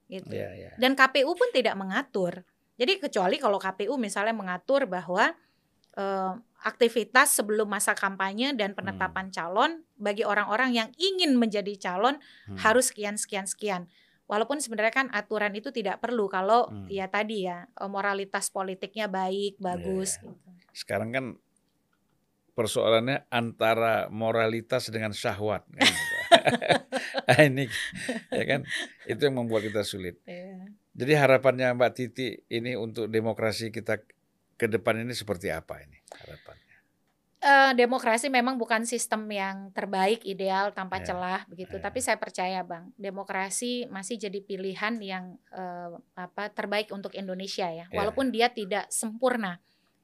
Gitu. 0.07 0.31
Iya, 0.31 0.49
iya. 0.55 0.71
Dan 0.79 0.95
KPU 0.95 1.33
pun 1.35 1.49
tidak 1.51 1.75
mengatur. 1.75 2.45
Jadi 2.81 2.97
kecuali 2.97 3.37
kalau 3.37 3.61
KPU 3.61 4.01
misalnya 4.01 4.33
mengatur 4.33 4.89
bahwa 4.89 5.37
eh, 5.93 6.33
aktivitas 6.63 7.35
sebelum 7.35 7.67
masa 7.67 7.93
kampanye 7.93 8.55
dan 8.55 8.73
penetapan 8.73 9.29
calon 9.29 9.83
bagi 9.99 10.23
orang-orang 10.25 10.71
yang 10.73 10.89
ingin 10.97 11.37
menjadi 11.37 11.77
calon 11.77 12.17
Hmm. 12.47 12.57
harus 12.57 12.89
sekian 12.89 13.21
sekian 13.21 13.45
sekian. 13.45 13.85
Walaupun 14.25 14.63
sebenarnya 14.63 14.95
kan 14.95 15.07
aturan 15.11 15.51
itu 15.53 15.75
tidak 15.75 15.99
perlu 15.99 16.31
kalau 16.31 16.71
Hmm. 16.71 16.87
ya 16.89 17.11
tadi 17.11 17.45
ya 17.45 17.67
eh, 17.69 17.91
moralitas 17.91 18.49
politiknya 18.49 19.11
baik, 19.11 19.59
bagus 19.61 20.17
Iya. 20.17 20.31
gitu. 20.31 20.51
sekarang 20.73 21.11
kan 21.11 21.25
persoalannya 22.55 23.27
antara 23.29 24.07
moralitas 24.13 24.87
dengan 24.89 25.11
syahwat 25.11 25.67
kan 25.67 25.83
ini 27.51 27.67
ya 28.31 28.45
kan 28.47 28.61
itu 29.07 29.21
yang 29.21 29.37
membuat 29.39 29.67
kita 29.67 29.83
sulit. 29.83 30.19
Iya. 30.23 30.71
Jadi 31.01 31.13
harapannya 31.17 31.73
Mbak 31.73 31.93
Titi 31.97 32.37
ini 32.53 32.77
untuk 32.77 33.09
demokrasi 33.09 33.73
kita 33.73 33.97
ke 34.61 34.67
depan 34.69 35.01
ini 35.01 35.17
seperti 35.17 35.49
apa 35.49 35.81
ini 35.81 35.97
harapannya? 36.13 36.77
Eh, 37.41 37.73
demokrasi 37.73 38.29
memang 38.29 38.61
bukan 38.61 38.85
sistem 38.85 39.25
yang 39.33 39.73
terbaik, 39.73 40.29
ideal, 40.29 40.77
tanpa 40.77 41.01
Ya, 41.01 41.09
celah 41.09 41.41
begitu. 41.49 41.81
ya. 41.81 41.89
Tapi 41.89 42.05
saya 42.05 42.21
percaya, 42.21 42.61
Bang, 42.61 42.93
demokrasi 43.01 43.89
masih 43.89 44.21
jadi 44.21 44.45
pilihan 44.45 45.01
yang 45.01 45.41
eh, 45.49 45.89
apa 46.21 46.53
terbaik 46.53 46.93
untuk 46.93 47.17
Indonesia 47.17 47.65
ya. 47.73 47.89
Ya. 47.89 47.97
Walaupun 47.97 48.29
dia 48.29 48.53
tidak 48.53 48.93
sempurna, 48.93 49.57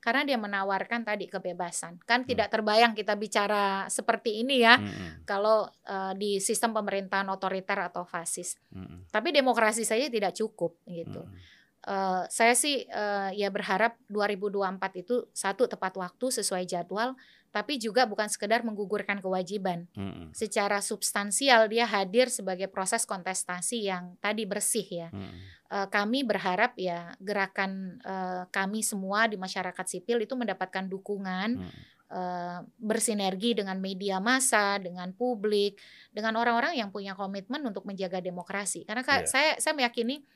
karena 0.07 0.23
dia 0.23 0.39
menawarkan 0.39 1.03
tadi 1.03 1.27
kebebasan. 1.27 1.99
Kan 2.07 2.23
Hmm. 2.23 2.31
tidak 2.31 2.55
terbayang 2.55 2.95
kita 2.95 3.19
bicara 3.19 3.91
seperti 3.91 4.47
ini 4.47 4.63
ya, 4.63 4.79
Mm-mm, 4.79 5.27
kalau 5.27 5.67
eh, 5.83 6.15
di 6.15 6.39
sistem 6.39 6.71
pemerintahan 6.71 7.27
otoriter 7.27 7.91
atau 7.91 8.07
fasis. 8.07 8.55
mm-mm, 8.71 9.11
Tapi 9.11 9.35
demokrasi 9.35 9.83
saja 9.83 10.07
tidak 10.07 10.31
cukup 10.39 10.79
gitu. 10.87 11.27
mm-mm. 11.27 11.56
Eh, 11.87 12.23
saya 12.35 12.59
sih 12.59 12.83
eh, 12.83 13.31
ya 13.39 13.47
berharap 13.47 13.95
2024 14.11 15.07
itu 15.07 15.23
satu 15.31 15.71
tepat 15.71 15.95
waktu 15.95 16.35
sesuai 16.35 16.67
jadwal, 16.67 17.15
tapi 17.55 17.79
juga 17.79 18.11
bukan 18.11 18.27
sekedar 18.27 18.67
menggugurkan 18.67 19.23
kewajiban. 19.23 19.87
Mm-mm, 19.95 20.35
Secara 20.35 20.83
substansial 20.83 21.71
dia 21.71 21.87
hadir 21.87 22.27
sebagai 22.27 22.67
proses 22.67 23.07
kontestasi 23.07 23.87
yang 23.87 24.19
tadi 24.19 24.43
bersih 24.51 24.83
ya. 24.83 25.09
mm-mm. 25.15 25.55
Eh, 25.67 25.87
kami 25.87 26.27
berharap 26.27 26.75
ya 26.75 27.15
gerakan 27.23 28.03
eh, 28.03 28.43
kami 28.51 28.83
semua 28.83 29.31
di 29.31 29.39
masyarakat 29.39 29.87
sipil 29.87 30.27
itu 30.27 30.35
mendapatkan 30.35 30.91
dukungan 30.91 31.55
Mm-mm. 31.55 31.83
eh, 32.11 32.59
bersinergi 32.83 33.63
dengan 33.63 33.79
media 33.79 34.19
massa, 34.19 34.83
dengan 34.83 35.15
publik, 35.15 35.79
dengan 36.11 36.35
orang-orang 36.35 36.75
yang 36.83 36.91
punya 36.91 37.15
komitmen 37.15 37.63
untuk 37.63 37.87
menjaga 37.87 38.19
demokrasi. 38.19 38.83
Karena 38.83 39.07
Iya. 39.07 39.27
saya 39.31 39.51
saya 39.63 39.75
meyakini 39.79 40.27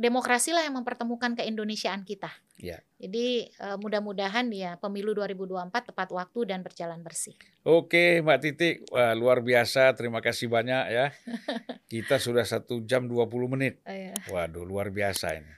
demokrasilah 0.00 0.64
yang 0.64 0.80
mempertemukan 0.80 1.36
keindonesiaan 1.36 2.08
kita. 2.08 2.32
Iya. 2.56 2.80
Jadi 2.96 3.52
eh, 3.52 3.76
mudah-mudahan 3.76 4.48
ya 4.48 4.80
pemilu 4.80 5.12
2024 5.12 5.92
tepat 5.92 6.08
waktu 6.08 6.40
dan 6.48 6.64
berjalan 6.64 7.04
bersih. 7.04 7.36
Oke 7.62 8.24
Mbak 8.24 8.38
Titi, 8.40 8.70
Wah, 8.88 9.12
luar 9.12 9.44
biasa. 9.44 9.92
Terima 9.92 10.24
kasih 10.24 10.48
banyak 10.48 10.84
ya. 10.88 11.12
Kita 11.92 12.16
sudah 12.16 12.48
satu 12.48 12.80
jam 12.82 13.04
20 13.04 13.52
menit. 13.52 13.84
Waduh, 14.32 14.64
luar 14.64 14.88
biasa 14.88 15.36
ini. 15.36 15.52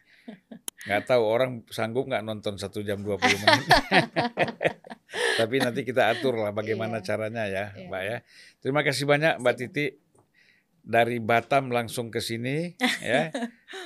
Nggak 0.83 1.03
tahu 1.07 1.23
orang 1.23 1.63
sanggup 1.71 2.11
nggak 2.11 2.27
nonton 2.27 2.59
satu 2.59 2.83
jam 2.83 2.99
20 2.99 3.23
menit. 3.23 3.67
Tapi 5.39 5.57
nanti 5.61 5.81
kita 5.83 6.09
atur 6.09 6.37
lah 6.37 6.53
bagaimana 6.53 7.01
Iya. 7.01 7.07
caranya 7.07 7.45
ya, 7.47 7.65
Iya. 7.75 7.89
Mbak 7.89 8.03
ya. 8.03 8.17
Terima 8.59 8.81
kasih 8.83 9.05
banyak 9.05 9.39
Mbak 9.41 9.55
Titi 9.57 9.85
dari 10.83 11.23
Batam 11.23 11.71
langsung 11.71 12.11
ke 12.11 12.19
sini 12.19 12.75
ya, 13.03 13.31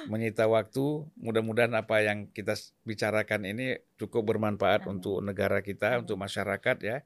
menyita 0.09 0.49
waktu. 0.49 1.05
Mudah-mudahan 1.21 1.73
apa 1.77 2.01
yang 2.03 2.27
kita 2.33 2.57
bicarakan 2.83 3.45
ini 3.47 3.77
cukup 3.97 4.35
bermanfaat 4.35 4.89
Amin. 4.89 4.99
untuk 5.01 5.21
negara 5.21 5.61
kita, 5.61 5.97
Amin. 5.97 6.09
untuk 6.09 6.17
masyarakat 6.17 6.77
ya, 6.83 7.05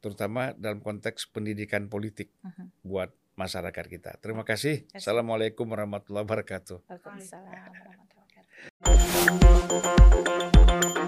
terutama 0.00 0.56
dalam 0.56 0.80
konteks 0.80 1.28
pendidikan 1.28 1.86
politik 1.86 2.32
Mhm. 2.42 2.72
buat 2.82 3.12
masyarakat 3.36 3.84
kita. 3.88 4.10
Terima 4.20 4.44
kasih. 4.44 4.84
kasih. 4.88 4.96
Assalamualaikum 5.00 5.64
warahmatullahi 5.68 6.24
wabarakatuh. 6.28 6.76
Waalaikumsalam 6.88 7.48
warahmatullahi 7.48 7.96
wabarakatuh. 8.84 10.99